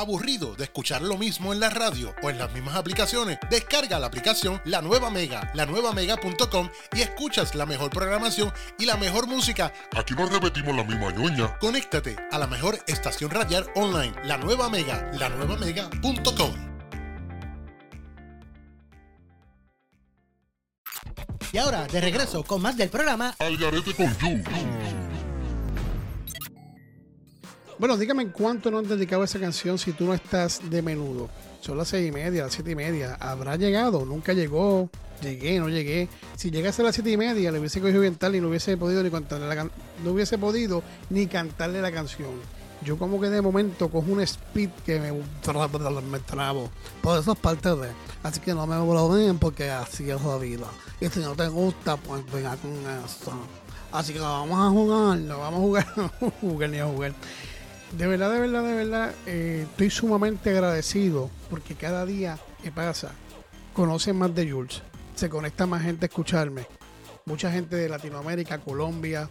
¿Aburrido 0.02 0.56
de 0.56 0.64
escuchar 0.64 1.00
lo 1.00 1.16
mismo 1.16 1.52
en 1.52 1.60
la 1.60 1.70
radio 1.70 2.12
o 2.24 2.30
en 2.30 2.36
las 2.36 2.52
mismas 2.52 2.74
aplicaciones? 2.74 3.38
Descarga 3.48 4.00
la 4.00 4.08
aplicación 4.08 4.60
La 4.64 4.82
Nueva 4.82 5.10
Mega, 5.10 5.52
lanuevamega.com 5.54 6.68
y 6.92 7.02
escuchas 7.02 7.54
la 7.54 7.66
mejor 7.66 7.90
programación 7.90 8.52
y 8.80 8.86
la 8.86 8.96
mejor 8.96 9.28
música. 9.28 9.72
Aquí 9.96 10.14
no 10.14 10.26
repetimos 10.26 10.74
la 10.74 10.82
misma 10.82 11.12
ñoña. 11.12 11.56
Conéctate 11.60 12.16
a 12.32 12.38
la 12.38 12.48
mejor 12.48 12.80
estación 12.88 13.30
radial 13.30 13.70
online, 13.76 14.12
La 14.24 14.38
Nueva 14.38 14.68
Mega, 14.68 15.08
lanuevamega.com. 15.12 16.52
Y 21.52 21.58
ahora, 21.58 21.86
de 21.86 22.00
regreso 22.00 22.42
con 22.42 22.60
más 22.60 22.76
del 22.76 22.88
programa 22.88 23.36
Al 23.38 23.56
garete 23.56 23.94
con 23.94 24.12
Jules. 24.14 25.01
Bueno, 27.82 27.96
dígame 27.96 28.22
en 28.22 28.30
cuánto 28.30 28.70
no 28.70 28.78
han 28.78 28.86
dedicado 28.86 29.24
esa 29.24 29.40
canción 29.40 29.76
si 29.76 29.92
tú 29.92 30.04
no 30.04 30.14
estás 30.14 30.60
de 30.70 30.82
menudo. 30.82 31.28
Son 31.62 31.76
las 31.76 31.88
seis 31.88 32.08
y 32.08 32.12
media, 32.12 32.44
las 32.44 32.52
siete 32.52 32.70
y 32.70 32.74
media. 32.76 33.16
¿Habrá 33.18 33.56
llegado? 33.56 34.04
Nunca 34.04 34.34
llegó. 34.34 34.88
Llegué, 35.20 35.58
no 35.58 35.68
llegué. 35.68 36.08
Si 36.36 36.52
llegase 36.52 36.82
a 36.82 36.84
las 36.84 36.94
siete 36.94 37.10
y 37.10 37.16
media, 37.16 37.50
le 37.50 37.58
hubiese 37.58 37.80
cogido 37.80 38.00
bien 38.00 38.14
tal 38.14 38.36
y 38.36 38.40
no 38.40 38.50
hubiese 38.50 38.76
podido 38.76 39.02
ni 39.02 39.10
cantarle 39.10 39.48
la 39.48 39.56
can- 39.56 39.72
no 40.04 40.12
hubiese 40.12 40.38
podido 40.38 40.80
ni 41.10 41.26
cantarle 41.26 41.82
la 41.82 41.90
canción. 41.90 42.30
Yo 42.84 42.96
como 42.98 43.20
que 43.20 43.30
de 43.30 43.42
momento 43.42 43.88
cojo 43.88 44.12
un 44.12 44.20
speed 44.20 44.70
que 44.86 45.00
me, 45.00 45.10
me 45.10 46.18
trabo. 46.26 46.70
Por 47.02 47.18
eso 47.18 47.32
es 47.32 47.38
parte 47.40 47.68
de. 47.70 47.88
Así 48.22 48.38
que 48.38 48.54
no 48.54 48.64
me 48.64 48.78
bloqueen 48.80 49.40
porque 49.40 49.68
así 49.72 50.08
es 50.08 50.22
la 50.22 50.36
vida. 50.38 50.68
Y 51.00 51.08
si 51.08 51.18
no 51.18 51.34
te 51.34 51.48
gusta, 51.48 51.96
pues 51.96 52.22
venga 52.32 52.56
con 52.58 52.70
eso. 53.04 53.32
Así 53.90 54.12
que 54.12 54.20
vamos 54.20 54.56
a 54.56 54.70
jugar, 54.70 55.18
lo 55.18 55.38
vamos 55.40 55.58
a 55.58 55.62
jugar, 55.62 56.32
jugar 56.40 56.70
ni 56.70 56.78
a 56.78 56.86
jugar. 56.86 57.12
De 57.96 58.06
verdad, 58.06 58.32
de 58.32 58.40
verdad, 58.40 58.64
de 58.64 58.74
verdad, 58.74 59.14
eh, 59.26 59.66
estoy 59.70 59.90
sumamente 59.90 60.50
agradecido 60.50 61.30
porque 61.50 61.74
cada 61.74 62.06
día 62.06 62.38
que 62.62 62.72
pasa 62.72 63.12
conocen 63.74 64.16
más 64.16 64.34
de 64.34 64.50
Jules, 64.50 64.82
se 65.14 65.28
conecta 65.28 65.66
más 65.66 65.82
gente 65.82 66.06
a 66.06 66.08
escucharme. 66.08 66.66
Mucha 67.26 67.52
gente 67.52 67.76
de 67.76 67.88
Latinoamérica, 67.88 68.58
Colombia, 68.58 69.28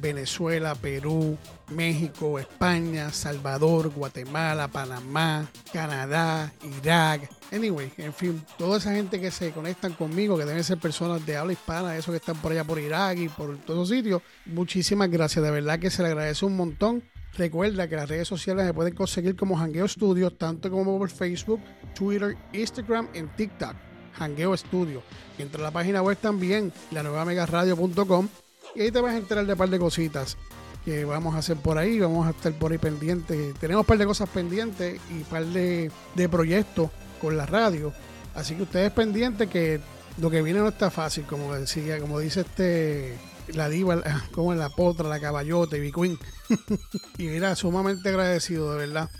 Venezuela, 0.00 0.74
Perú, 0.74 1.36
México, 1.70 2.38
España, 2.38 3.12
Salvador, 3.12 3.90
Guatemala, 3.90 4.68
Panamá, 4.68 5.48
Canadá, 5.72 6.52
Irak. 6.82 7.28
Anyway, 7.52 7.92
en 7.96 8.12
fin, 8.12 8.44
toda 8.58 8.78
esa 8.78 8.92
gente 8.92 9.20
que 9.20 9.30
se 9.30 9.52
conectan 9.52 9.94
conmigo, 9.94 10.36
que 10.36 10.44
deben 10.44 10.62
ser 10.62 10.78
personas 10.78 11.24
de 11.26 11.36
habla 11.36 11.52
hispana, 11.52 11.96
esos 11.96 12.12
que 12.12 12.18
están 12.18 12.36
por 12.36 12.52
allá 12.52 12.64
por 12.64 12.78
Irak 12.78 13.18
y 13.18 13.28
por 13.28 13.56
todos 13.58 13.88
sitios, 13.88 14.22
muchísimas 14.46 15.10
gracias. 15.10 15.44
De 15.44 15.50
verdad 15.50 15.78
que 15.78 15.90
se 15.90 16.02
le 16.02 16.08
agradece 16.08 16.44
un 16.44 16.56
montón. 16.56 17.02
Recuerda 17.36 17.88
que 17.88 17.96
las 17.96 18.08
redes 18.08 18.28
sociales 18.28 18.66
se 18.66 18.74
pueden 18.74 18.94
conseguir 18.94 19.36
como 19.36 19.56
Hangueo 19.56 19.86
Studio, 19.86 20.30
tanto 20.30 20.70
como 20.70 20.98
por 20.98 21.10
Facebook, 21.10 21.60
Twitter, 21.94 22.36
Instagram 22.52 23.08
y 23.14 23.22
TikTok. 23.22 23.74
Hangueo 24.18 24.56
Studio. 24.56 25.02
Y 25.38 25.42
entre 25.42 25.62
la 25.62 25.70
página 25.70 26.02
web 26.02 26.18
también, 26.18 26.72
la 26.90 27.02
nueva 27.02 27.24
megaradio.com. 27.24 28.28
Y 28.74 28.82
ahí 28.82 28.90
te 28.90 29.00
vas 29.00 29.14
a 29.14 29.18
enterar 29.18 29.46
de 29.46 29.52
un 29.52 29.58
par 29.58 29.70
de 29.70 29.78
cositas 29.78 30.36
que 30.84 31.04
vamos 31.04 31.34
a 31.34 31.38
hacer 31.38 31.56
por 31.56 31.78
ahí. 31.78 31.98
Vamos 32.00 32.26
a 32.26 32.30
estar 32.30 32.52
por 32.52 32.72
ahí 32.72 32.78
pendientes. 32.78 33.54
Tenemos 33.58 33.82
un 33.82 33.86
par 33.86 33.98
de 33.98 34.06
cosas 34.06 34.28
pendientes 34.28 35.00
y 35.10 35.14
un 35.14 35.24
par 35.24 35.46
de, 35.46 35.90
de 36.14 36.28
proyectos 36.28 36.90
con 37.20 37.36
la 37.36 37.46
radio. 37.46 37.92
Así 38.34 38.54
que 38.56 38.62
ustedes 38.62 38.90
pendientes 38.92 39.48
que 39.48 39.80
lo 40.18 40.30
que 40.30 40.42
viene 40.42 40.60
no 40.60 40.68
está 40.68 40.90
fácil, 40.90 41.24
como 41.24 41.54
decía, 41.54 41.98
como 41.98 42.18
dice 42.18 42.40
este 42.40 43.16
la 43.52 43.68
diva, 43.68 44.02
como 44.32 44.54
la 44.54 44.70
potra, 44.70 45.08
la 45.08 45.20
caballota, 45.20 45.76
y 45.76 45.92
Queen. 45.92 46.18
y 47.18 47.24
mira, 47.24 47.54
sumamente 47.56 48.08
agradecido, 48.08 48.72
de 48.72 48.86
verdad. 48.86 49.10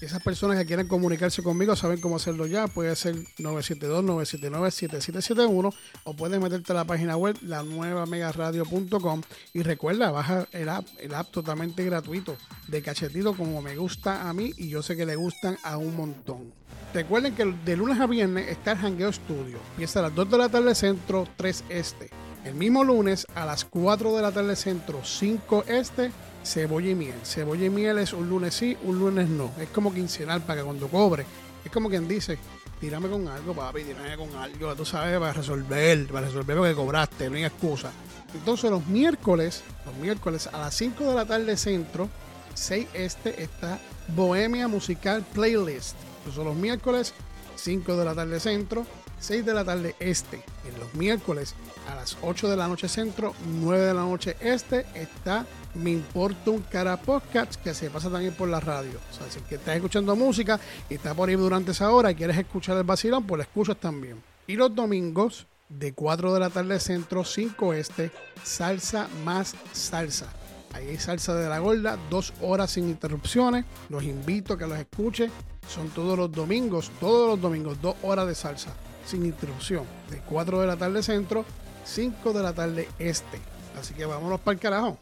Esas 0.00 0.22
personas 0.22 0.56
que 0.58 0.66
quieran 0.66 0.88
comunicarse 0.88 1.42
conmigo 1.42 1.74
saben 1.74 2.02
cómo 2.02 2.16
hacerlo 2.16 2.44
ya. 2.44 2.66
Puede 2.66 2.94
ser 2.96 3.16
972-979-7771 3.38 5.74
o 6.04 6.14
puedes 6.14 6.38
meterte 6.38 6.72
a 6.72 6.74
la 6.74 6.84
página 6.84 7.16
web 7.16 7.34
la 7.40 7.62
nuevamegaradio.com 7.62 9.22
y 9.54 9.62
recuerda, 9.62 10.10
baja 10.10 10.46
el 10.52 10.68
app, 10.68 10.86
el 10.98 11.14
app 11.14 11.30
totalmente 11.30 11.82
gratuito 11.82 12.36
de 12.68 12.82
cachetito 12.82 13.34
como 13.34 13.62
me 13.62 13.74
gusta 13.74 14.28
a 14.28 14.34
mí 14.34 14.52
y 14.58 14.68
yo 14.68 14.82
sé 14.82 14.98
que 14.98 15.06
le 15.06 15.16
gustan 15.16 15.56
a 15.62 15.78
un 15.78 15.96
montón. 15.96 16.52
Recuerden 16.92 17.34
que 17.34 17.46
de 17.64 17.76
lunes 17.76 17.98
a 17.98 18.06
viernes 18.06 18.48
está 18.48 18.72
el 18.72 18.78
Hangueo 18.78 19.10
Studio. 19.10 19.56
Empieza 19.70 20.00
a 20.00 20.02
las 20.02 20.14
2 20.14 20.30
de 20.30 20.38
la 20.38 20.50
tarde 20.50 20.74
centro, 20.74 21.26
3 21.38 21.64
este. 21.70 22.10
El 22.46 22.54
mismo 22.54 22.84
lunes 22.84 23.26
a 23.34 23.44
las 23.44 23.64
4 23.64 24.14
de 24.14 24.22
la 24.22 24.30
tarde 24.30 24.54
centro, 24.54 25.00
5 25.02 25.64
este, 25.66 26.12
cebolla 26.44 26.90
y 26.90 26.94
miel. 26.94 27.18
Cebolla 27.24 27.64
y 27.64 27.70
miel 27.70 27.98
es 27.98 28.12
un 28.12 28.28
lunes 28.28 28.54
sí, 28.54 28.76
un 28.84 29.00
lunes 29.00 29.28
no. 29.28 29.50
Es 29.60 29.68
como 29.70 29.92
quincenal 29.92 30.42
para 30.42 30.60
que 30.60 30.64
cuando 30.64 30.86
cobre, 30.86 31.26
es 31.64 31.72
como 31.72 31.88
quien 31.88 32.06
dice, 32.06 32.38
tírame 32.80 33.08
con 33.08 33.26
algo, 33.26 33.52
papi, 33.52 33.82
tírame 33.82 34.16
con 34.16 34.32
algo, 34.36 34.76
tú 34.76 34.84
sabes, 34.84 35.18
para 35.18 35.32
resolver, 35.32 36.06
para 36.06 36.28
resolver 36.28 36.56
lo 36.56 36.62
que 36.62 36.74
cobraste, 36.74 37.28
no 37.28 37.34
hay 37.34 37.46
excusa. 37.46 37.90
Entonces 38.32 38.70
los 38.70 38.86
miércoles, 38.86 39.64
los 39.84 39.96
miércoles 39.96 40.48
a 40.52 40.58
las 40.58 40.74
5 40.76 41.02
de 41.02 41.14
la 41.16 41.24
tarde 41.24 41.56
centro, 41.56 42.08
6 42.54 42.86
este, 42.94 43.42
está 43.42 43.80
Bohemia 44.14 44.68
Musical 44.68 45.24
Playlist. 45.34 45.96
Son 46.32 46.44
los 46.44 46.54
miércoles, 46.54 47.12
5 47.56 47.96
de 47.96 48.04
la 48.04 48.14
tarde 48.14 48.38
centro, 48.38 48.86
6 49.20 49.44
de 49.44 49.54
la 49.54 49.64
tarde 49.64 49.94
este. 49.98 50.42
En 50.66 50.78
los 50.78 50.94
miércoles 50.94 51.54
a 51.88 51.94
las 51.94 52.16
8 52.22 52.48
de 52.48 52.56
la 52.56 52.68
noche 52.68 52.88
centro, 52.88 53.34
9 53.60 53.86
de 53.86 53.94
la 53.94 54.02
noche 54.02 54.36
este, 54.40 54.86
está 54.94 55.46
Me 55.74 55.90
Importa 55.90 56.50
un 56.50 56.62
Cara 56.62 56.96
Podcast 56.96 57.56
que 57.56 57.74
se 57.74 57.90
pasa 57.90 58.10
también 58.10 58.34
por 58.34 58.48
la 58.48 58.60
radio. 58.60 58.98
O 59.10 59.14
sea, 59.14 59.30
si 59.30 59.40
que 59.40 59.56
estás 59.56 59.76
escuchando 59.76 60.16
música 60.16 60.60
y 60.90 60.94
estás 60.94 61.14
por 61.14 61.28
ahí 61.28 61.36
durante 61.36 61.72
esa 61.72 61.90
hora 61.90 62.10
y 62.10 62.14
quieres 62.14 62.38
escuchar 62.38 62.76
el 62.76 62.84
vacilón, 62.84 63.24
pues 63.24 63.38
lo 63.38 63.42
escuchas 63.42 63.76
también. 63.76 64.22
Y 64.46 64.56
los 64.56 64.74
domingos, 64.74 65.46
de 65.68 65.92
4 65.92 66.34
de 66.34 66.40
la 66.40 66.50
tarde 66.50 66.78
centro, 66.78 67.24
5 67.24 67.72
este, 67.74 68.10
salsa 68.42 69.08
más 69.24 69.54
salsa. 69.72 70.26
Ahí 70.72 70.88
hay 70.88 70.98
salsa 70.98 71.34
de 71.34 71.48
la 71.48 71.58
gorda, 71.58 71.98
dos 72.10 72.34
horas 72.42 72.72
sin 72.72 72.88
interrupciones. 72.88 73.64
Los 73.88 74.04
invito 74.04 74.54
a 74.54 74.58
que 74.58 74.66
los 74.66 74.78
escuchen. 74.78 75.30
Son 75.68 75.88
todos 75.88 76.18
los 76.18 76.30
domingos, 76.30 76.90
todos 77.00 77.30
los 77.30 77.40
domingos, 77.40 77.80
dos 77.80 77.96
horas 78.02 78.28
de 78.28 78.34
salsa 78.34 78.72
sin 79.06 79.24
interrupción. 79.24 79.84
De 80.10 80.18
4 80.20 80.60
de 80.60 80.66
la 80.66 80.76
tarde 80.76 81.02
centro, 81.02 81.44
5 81.84 82.32
de 82.32 82.42
la 82.42 82.52
tarde 82.52 82.88
este. 82.98 83.40
Así 83.78 83.94
que 83.94 84.04
vámonos 84.04 84.40
para 84.40 84.54
el 84.54 84.60
carajo. 84.60 84.98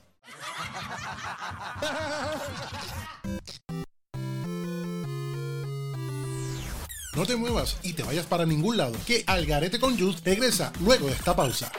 No 7.16 7.24
te 7.24 7.36
muevas 7.36 7.78
y 7.82 7.92
te 7.92 8.02
vayas 8.02 8.26
para 8.26 8.44
ningún 8.44 8.76
lado, 8.76 8.94
que 9.06 9.22
Algarete 9.26 9.78
con 9.78 9.96
Jules 9.96 10.22
regresa 10.24 10.72
luego 10.80 11.06
de 11.06 11.12
esta 11.12 11.36
pausa. 11.36 11.70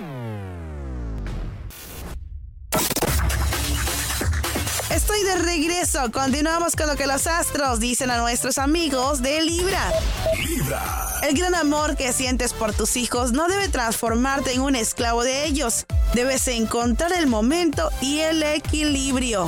Estoy 5.06 5.24
de 5.24 5.36
regreso. 5.36 6.12
Continuamos 6.12 6.76
con 6.76 6.88
lo 6.88 6.96
que 6.96 7.06
los 7.06 7.28
astros 7.28 7.80
dicen 7.80 8.10
a 8.10 8.18
nuestros 8.18 8.58
amigos 8.58 9.22
de 9.22 9.40
Libra. 9.40 9.94
Libra. 10.36 11.20
El 11.22 11.38
gran 11.38 11.54
amor 11.54 11.96
que 11.96 12.12
sientes 12.12 12.54
por 12.54 12.74
tus 12.74 12.98
hijos 12.98 13.32
no 13.32 13.48
debe 13.48 13.68
transformarte 13.70 14.54
en 14.54 14.62
un 14.62 14.76
esclavo 14.76 15.24
de 15.24 15.46
ellos. 15.46 15.86
Debes 16.14 16.48
encontrar 16.48 17.14
el 17.14 17.28
momento 17.28 17.90
y 18.02 18.20
el 18.20 18.42
equilibrio. 18.42 19.48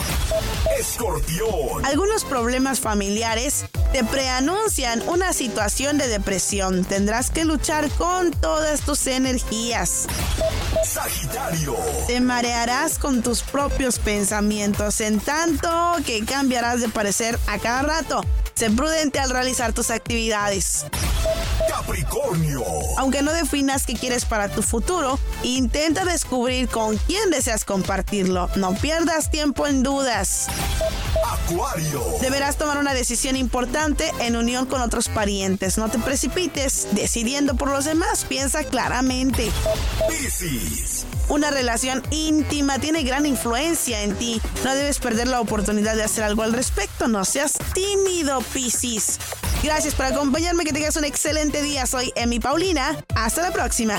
Escorpión. 0.79 1.85
Algunos 1.85 2.23
problemas 2.23 2.79
familiares 2.79 3.65
te 3.93 4.03
preanuncian 4.03 5.01
una 5.07 5.33
situación 5.33 5.97
de 5.97 6.07
depresión. 6.07 6.83
Tendrás 6.83 7.31
que 7.31 7.45
luchar 7.45 7.89
con 7.91 8.31
todas 8.31 8.81
tus 8.81 9.07
energías. 9.07 10.07
Sagitario. 10.83 11.75
Te 12.07 12.19
marearás 12.21 12.97
con 12.97 13.21
tus 13.21 13.41
propios 13.41 13.99
pensamientos 13.99 15.01
en 15.01 15.19
tanto 15.47 16.03
que 16.05 16.25
cambiarás 16.25 16.81
de 16.81 16.89
parecer 16.89 17.39
a 17.47 17.57
cada 17.59 17.81
rato. 17.81 18.23
Sé 18.53 18.69
prudente 18.71 19.19
al 19.19 19.29
realizar 19.29 19.71
tus 19.71 19.91
actividades. 19.91 20.85
Capricornio. 21.69 22.63
Aunque 22.97 23.21
no 23.21 23.31
definas 23.31 23.85
qué 23.85 23.93
quieres 23.93 24.25
para 24.25 24.49
tu 24.49 24.63
futuro, 24.63 25.19
intenta 25.43 26.05
descubrir 26.05 26.67
con 26.67 26.97
quién 26.97 27.29
deseas 27.29 27.65
compartirlo. 27.65 28.49
No 28.55 28.73
pierdas 28.75 29.29
tiempo 29.29 29.67
en 29.67 29.83
dudas. 29.83 30.47
Acuario. 31.23 32.03
Deberás 32.19 32.57
tomar 32.57 32.77
una 32.79 32.93
decisión 32.93 33.35
importante 33.35 34.11
en 34.19 34.35
unión 34.35 34.65
con 34.65 34.81
otros 34.81 35.07
parientes. 35.07 35.77
No 35.77 35.89
te 35.89 35.99
precipites 35.99 36.87
decidiendo 36.91 37.55
por 37.55 37.69
los 37.69 37.85
demás. 37.85 38.25
Piensa 38.25 38.63
claramente. 38.63 39.51
Piscis. 40.09 40.96
Una 41.29 41.51
relación 41.51 42.03
íntima 42.11 42.79
tiene 42.79 43.03
gran 43.03 43.25
influencia 43.25 44.01
en 44.03 44.15
ti. 44.15 44.41
No 44.63 44.73
debes 44.75 44.99
perder 44.99 45.27
la 45.27 45.41
oportunidad 45.41 45.95
de 45.95 46.03
hacer 46.03 46.23
algo 46.23 46.43
al 46.43 46.53
respecto. 46.53 47.07
No 47.07 47.25
seas 47.25 47.53
tímido, 47.73 48.41
Piscis. 48.53 49.19
Gracias 49.63 49.93
por 49.95 50.05
acompañarme. 50.05 50.63
Que 50.63 50.73
tengas 50.73 50.95
un 50.95 51.05
excelente 51.05 51.61
día. 51.61 51.85
Soy 51.85 52.13
Emi 52.15 52.39
Paulina. 52.39 53.03
Hasta 53.15 53.41
la 53.41 53.51
próxima. 53.51 53.97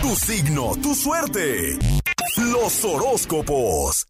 Tu 0.00 0.16
signo, 0.16 0.72
tu 0.82 0.94
suerte. 0.94 1.78
Los 2.36 2.84
horóscopos. 2.84 4.06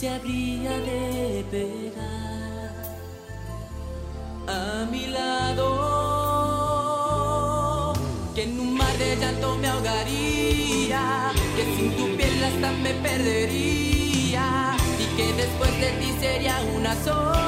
Se 0.00 0.08
habría 0.08 0.78
de 0.78 1.44
pegar 1.50 2.72
a 4.48 4.86
mi 4.90 5.06
lado. 5.08 5.66
Que 8.34 8.44
en 8.44 8.58
un 8.58 8.78
mar 8.78 8.96
de 8.96 9.16
llanto 9.16 9.58
me 9.58 9.68
ahogaría, 9.68 11.32
que 11.54 11.64
sin 11.76 11.94
tu 11.98 12.16
piel 12.16 12.42
hasta 12.44 12.72
me 12.84 12.94
perdería 12.94 14.74
y 14.98 15.04
que 15.16 15.34
después 15.34 15.78
de 15.82 15.90
ti 16.00 16.14
sería 16.18 16.56
una 16.74 16.94
sombra 17.04 17.39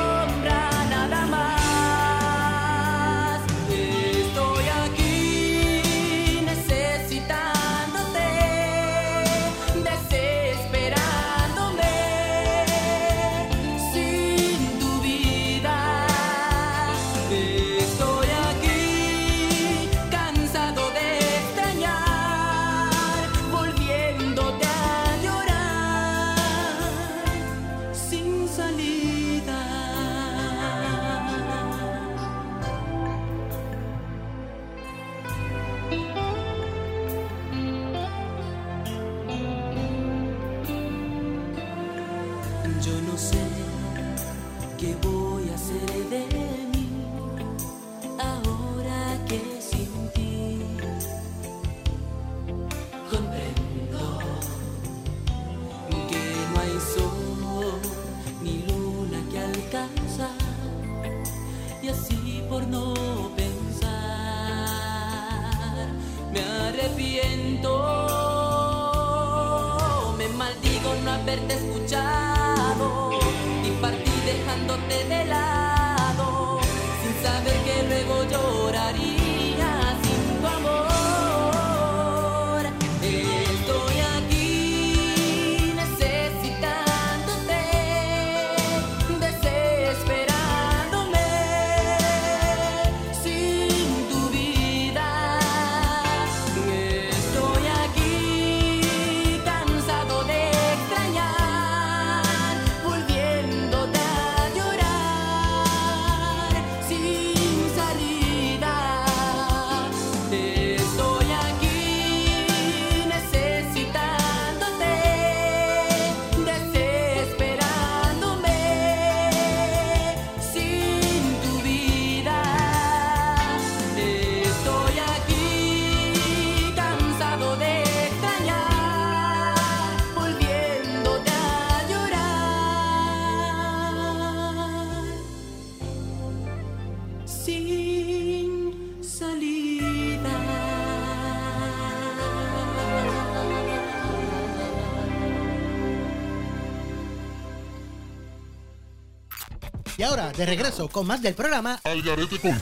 De 150.36 150.46
regreso 150.46 150.88
con 150.88 151.06
más 151.06 151.20
del 151.20 151.34
programa 151.34 151.78
Al 151.84 152.02
garete 152.02 152.38
con. 152.38 152.58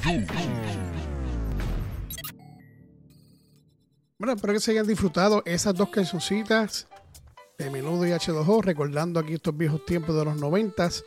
Bueno, 4.18 4.34
espero 4.34 4.52
que 4.52 4.60
se 4.60 4.72
hayan 4.72 4.86
disfrutado 4.86 5.42
esas 5.46 5.74
dos 5.74 5.88
cancioncitas 5.88 6.88
de 7.58 7.70
Menudo 7.70 8.06
y 8.06 8.10
H2O, 8.10 8.62
recordando 8.62 9.20
aquí 9.20 9.34
estos 9.34 9.56
viejos 9.56 9.84
tiempos 9.86 10.16
de 10.16 10.24
los 10.24 10.36
noventas. 10.36 11.04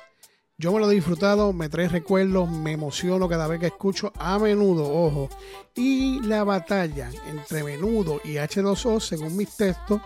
Yo 0.58 0.72
me 0.72 0.80
lo 0.80 0.90
he 0.90 0.96
disfrutado, 0.96 1.52
me 1.52 1.68
trae 1.68 1.90
recuerdos, 1.90 2.50
me 2.50 2.72
emociono 2.72 3.28
cada 3.28 3.48
vez 3.48 3.60
que 3.60 3.68
escucho 3.68 4.14
a 4.18 4.40
menudo, 4.40 4.90
ojo. 4.90 5.30
Y 5.76 6.22
la 6.22 6.44
batalla 6.44 7.12
entre 7.28 7.64
menudo 7.64 8.22
y 8.24 8.36
H2O, 8.36 9.00
según 9.00 9.36
mis 9.36 9.56
textos, 9.58 10.00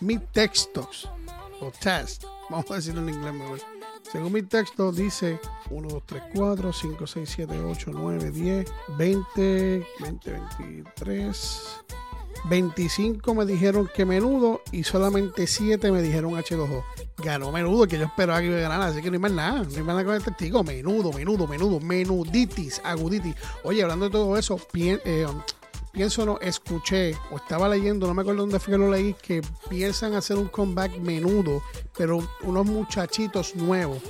mis 0.00 0.20
textos, 0.30 1.10
o 1.60 1.70
test, 1.72 2.24
vamos 2.48 2.70
a 2.70 2.76
decirlo 2.76 3.00
en 3.02 3.14
inglés 3.14 3.34
mejor. 3.34 3.73
Según 4.10 4.32
mi 4.32 4.42
texto 4.42 4.92
dice 4.92 5.40
1, 5.70 5.88
2, 5.88 6.02
3, 6.06 6.22
4, 6.34 6.72
5, 6.72 7.06
6, 7.06 7.28
7, 7.34 7.60
8, 7.60 7.90
9, 7.92 8.30
10, 8.30 8.72
20, 8.96 9.86
20, 10.00 10.30
23, 10.30 11.80
25 12.46 13.34
me 13.34 13.46
dijeron 13.46 13.88
que 13.94 14.04
menudo 14.04 14.60
y 14.70 14.84
solamente 14.84 15.46
7 15.46 15.90
me 15.90 16.02
dijeron 16.02 16.32
H2O. 16.34 16.84
Ganó 17.16 17.50
menudo, 17.50 17.86
que 17.86 17.96
yo 17.96 18.04
esperaba 18.04 18.40
que 18.40 18.46
iba 18.48 18.56
a 18.58 18.60
ganar, 18.60 18.82
así 18.82 19.00
que 19.00 19.08
no 19.10 19.14
hay 19.14 19.20
más 19.20 19.32
nada. 19.32 19.62
No 19.62 19.68
hay 19.70 19.76
más 19.82 19.86
nada 19.96 20.04
con 20.04 20.14
el 20.14 20.22
testigo. 20.22 20.62
Menudo, 20.62 21.10
menudo, 21.12 21.46
menudo, 21.46 21.80
menuditis, 21.80 22.82
aguditis. 22.84 23.34
Oye, 23.62 23.82
hablando 23.82 24.06
de 24.06 24.10
todo 24.10 24.36
eso, 24.36 24.58
pien- 24.72 25.00
eh, 25.06 25.26
pienso, 25.94 26.26
no, 26.26 26.38
escuché 26.40 27.16
o 27.30 27.36
estaba 27.36 27.68
leyendo, 27.68 28.06
no 28.06 28.14
me 28.14 28.22
acuerdo 28.22 28.42
dónde 28.42 28.58
fue 28.58 28.72
que 28.72 28.78
lo 28.78 28.90
leí, 28.90 29.14
que 29.14 29.40
piensan 29.70 30.14
hacer 30.14 30.36
un 30.36 30.48
comeback 30.48 30.98
menudo, 30.98 31.62
pero 31.96 32.18
unos 32.42 32.66
muchachitos 32.66 33.54
nuevos 33.54 34.02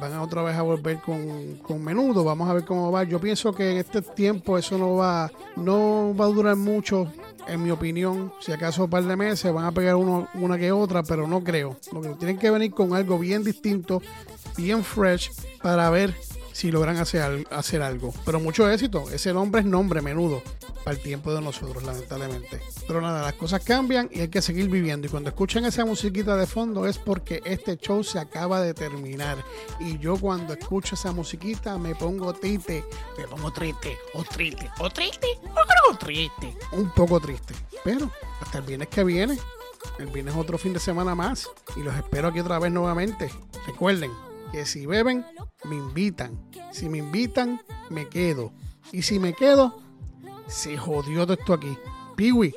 van 0.00 0.18
otra 0.18 0.42
vez 0.42 0.56
a 0.56 0.62
volver 0.62 1.00
con, 1.00 1.58
con 1.62 1.84
menudo. 1.84 2.24
Vamos 2.24 2.48
a 2.48 2.54
ver 2.54 2.64
cómo 2.64 2.90
va. 2.90 3.04
Yo 3.04 3.20
pienso 3.20 3.52
que 3.52 3.72
en 3.72 3.76
este 3.76 4.00
tiempo 4.00 4.56
eso 4.56 4.78
no 4.78 4.96
va, 4.96 5.30
no 5.54 6.14
va 6.18 6.24
a 6.24 6.28
durar 6.28 6.56
mucho, 6.56 7.12
en 7.46 7.62
mi 7.62 7.70
opinión. 7.70 8.32
Si 8.40 8.52
acaso 8.52 8.84
un 8.84 8.90
par 8.90 9.04
de 9.04 9.16
meses 9.16 9.52
van 9.52 9.64
a 9.64 9.72
pegar 9.72 9.96
uno, 9.96 10.28
una 10.34 10.58
que 10.58 10.72
otra, 10.72 11.02
pero 11.02 11.26
no 11.26 11.42
creo. 11.42 11.76
Lo 11.92 12.00
que 12.00 12.08
tienen 12.10 12.38
que 12.38 12.50
venir 12.50 12.72
con 12.72 12.94
algo 12.94 13.18
bien 13.18 13.44
distinto, 13.44 14.00
bien 14.56 14.82
fresh, 14.84 15.30
para 15.62 15.90
ver 15.90 16.14
si 16.52 16.70
logran 16.70 16.96
hacer, 16.98 17.46
hacer 17.50 17.82
algo. 17.82 18.12
Pero 18.24 18.40
mucho 18.40 18.70
éxito. 18.70 19.04
Ese 19.10 19.32
nombre 19.32 19.60
es 19.60 19.66
nombre 19.66 20.02
menudo 20.02 20.42
para 20.84 20.96
el 20.96 21.02
tiempo 21.02 21.32
de 21.32 21.40
nosotros, 21.40 21.82
lamentablemente. 21.82 22.60
Pero 22.86 23.00
nada, 23.00 23.22
las 23.22 23.34
cosas 23.34 23.62
cambian 23.64 24.08
y 24.12 24.20
hay 24.20 24.28
que 24.28 24.42
seguir 24.42 24.68
viviendo. 24.68 25.06
Y 25.06 25.10
cuando 25.10 25.30
escuchan 25.30 25.64
esa 25.64 25.84
musiquita 25.84 26.36
de 26.36 26.46
fondo 26.46 26.86
es 26.86 26.98
porque 26.98 27.40
este 27.44 27.76
show 27.76 28.02
se 28.04 28.18
acaba 28.18 28.60
de 28.60 28.74
terminar. 28.74 29.38
Y 29.80 29.98
yo 29.98 30.16
cuando 30.16 30.52
escucho 30.52 30.94
esa 30.94 31.12
musiquita 31.12 31.78
me 31.78 31.94
pongo 31.94 32.32
triste. 32.32 32.84
Me 33.18 33.26
pongo 33.26 33.52
triste, 33.52 33.96
o 34.14 34.24
triste, 34.24 34.70
o 34.78 34.90
triste, 34.90 35.28
o 35.90 35.96
triste. 35.96 36.56
Un 36.72 36.90
poco 36.90 37.20
triste. 37.20 37.54
Pero 37.84 38.10
hasta 38.40 38.58
el 38.58 38.64
viernes 38.64 38.88
que 38.88 39.04
viene. 39.04 39.38
El 39.98 40.06
viernes 40.06 40.34
es 40.34 40.40
otro 40.40 40.58
fin 40.58 40.72
de 40.72 40.80
semana 40.80 41.14
más. 41.14 41.48
Y 41.76 41.80
los 41.80 41.94
espero 41.94 42.28
aquí 42.28 42.40
otra 42.40 42.58
vez 42.58 42.72
nuevamente. 42.72 43.30
Recuerden 43.66 44.10
que 44.52 44.66
si 44.66 44.86
beben, 44.86 45.24
me 45.64 45.76
invitan. 45.76 46.38
Si 46.70 46.88
me 46.88 46.98
invitan, 46.98 47.60
me 47.90 48.08
quedo. 48.08 48.52
Y 48.92 49.02
si 49.02 49.18
me 49.18 49.32
quedo, 49.32 49.80
se 50.46 50.76
jodió 50.76 51.22
todo 51.22 51.34
esto 51.34 51.54
aquí. 51.54 51.76
Piwi, 52.14 52.54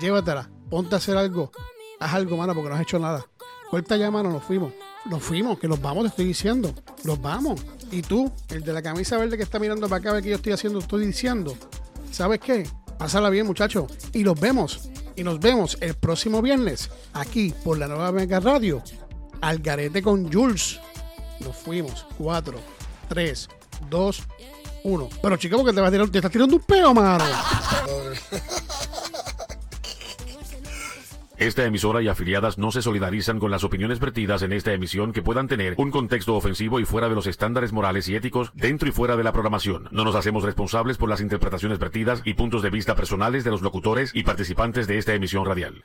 llévatela. 0.00 0.50
Ponte 0.70 0.94
a 0.94 0.98
hacer 0.98 1.16
algo. 1.16 1.50
Haz 1.98 2.14
algo, 2.14 2.36
mano, 2.36 2.54
porque 2.54 2.68
no 2.68 2.74
has 2.76 2.82
hecho 2.82 2.98
nada. 2.98 3.26
Corta 3.70 3.96
ya, 3.96 4.10
mano, 4.10 4.30
nos 4.30 4.44
fuimos. 4.44 4.72
Nos 5.06 5.22
fuimos, 5.22 5.58
que 5.58 5.68
nos 5.68 5.80
vamos, 5.80 6.04
te 6.04 6.08
estoy 6.08 6.24
diciendo. 6.26 6.74
Nos 7.04 7.20
vamos. 7.20 7.60
Y 7.90 8.02
tú, 8.02 8.30
el 8.50 8.62
de 8.62 8.72
la 8.72 8.82
camisa 8.82 9.16
verde 9.16 9.36
que 9.36 9.42
está 9.42 9.58
mirando 9.58 9.88
para 9.88 10.00
acá, 10.00 10.12
ve 10.12 10.22
que 10.22 10.28
yo 10.28 10.36
estoy 10.36 10.52
haciendo, 10.52 10.78
estoy 10.78 11.06
diciendo. 11.06 11.56
¿Sabes 12.10 12.40
qué? 12.40 12.68
Pásala 12.98 13.30
bien, 13.30 13.46
muchachos. 13.46 13.90
Y 14.12 14.24
nos 14.24 14.38
vemos. 14.38 14.90
Y 15.16 15.24
nos 15.24 15.40
vemos 15.40 15.78
el 15.80 15.94
próximo 15.94 16.42
viernes 16.42 16.90
aquí 17.12 17.54
por 17.64 17.78
la 17.78 17.88
nueva 17.88 18.12
Mega 18.12 18.40
Radio. 18.40 18.82
Al 19.40 19.58
garete 19.58 20.02
con 20.02 20.32
Jules. 20.32 20.78
Nos 21.40 21.56
fuimos. 21.56 22.06
4, 22.18 22.58
3, 23.08 23.48
2, 23.90 24.22
1. 24.84 25.08
Pero 25.22 25.36
chica, 25.36 25.56
porque 25.56 25.72
te 25.72 25.80
a 25.80 25.90
te 25.90 26.18
estás 26.18 26.30
tirando 26.30 26.56
un 26.56 26.62
peo, 26.62 26.94
mano. 26.94 27.24
Esta 31.38 31.64
emisora 31.64 32.02
y 32.02 32.08
afiliadas 32.08 32.58
no 32.58 32.72
se 32.72 32.82
solidarizan 32.82 33.38
con 33.38 33.52
las 33.52 33.62
opiniones 33.62 34.00
vertidas 34.00 34.42
en 34.42 34.52
esta 34.52 34.72
emisión 34.72 35.12
que 35.12 35.22
puedan 35.22 35.46
tener 35.46 35.76
un 35.78 35.92
contexto 35.92 36.34
ofensivo 36.34 36.80
y 36.80 36.84
fuera 36.84 37.08
de 37.08 37.14
los 37.14 37.28
estándares 37.28 37.72
morales 37.72 38.08
y 38.08 38.16
éticos 38.16 38.50
dentro 38.54 38.88
y 38.88 38.92
fuera 38.92 39.16
de 39.16 39.22
la 39.22 39.32
programación. 39.32 39.88
No 39.92 40.04
nos 40.04 40.16
hacemos 40.16 40.42
responsables 40.42 40.96
por 40.96 41.08
las 41.08 41.20
interpretaciones 41.20 41.78
vertidas 41.78 42.22
y 42.24 42.34
puntos 42.34 42.62
de 42.62 42.70
vista 42.70 42.96
personales 42.96 43.44
de 43.44 43.52
los 43.52 43.62
locutores 43.62 44.10
y 44.14 44.24
participantes 44.24 44.88
de 44.88 44.98
esta 44.98 45.14
emisión 45.14 45.46
radial. 45.46 45.84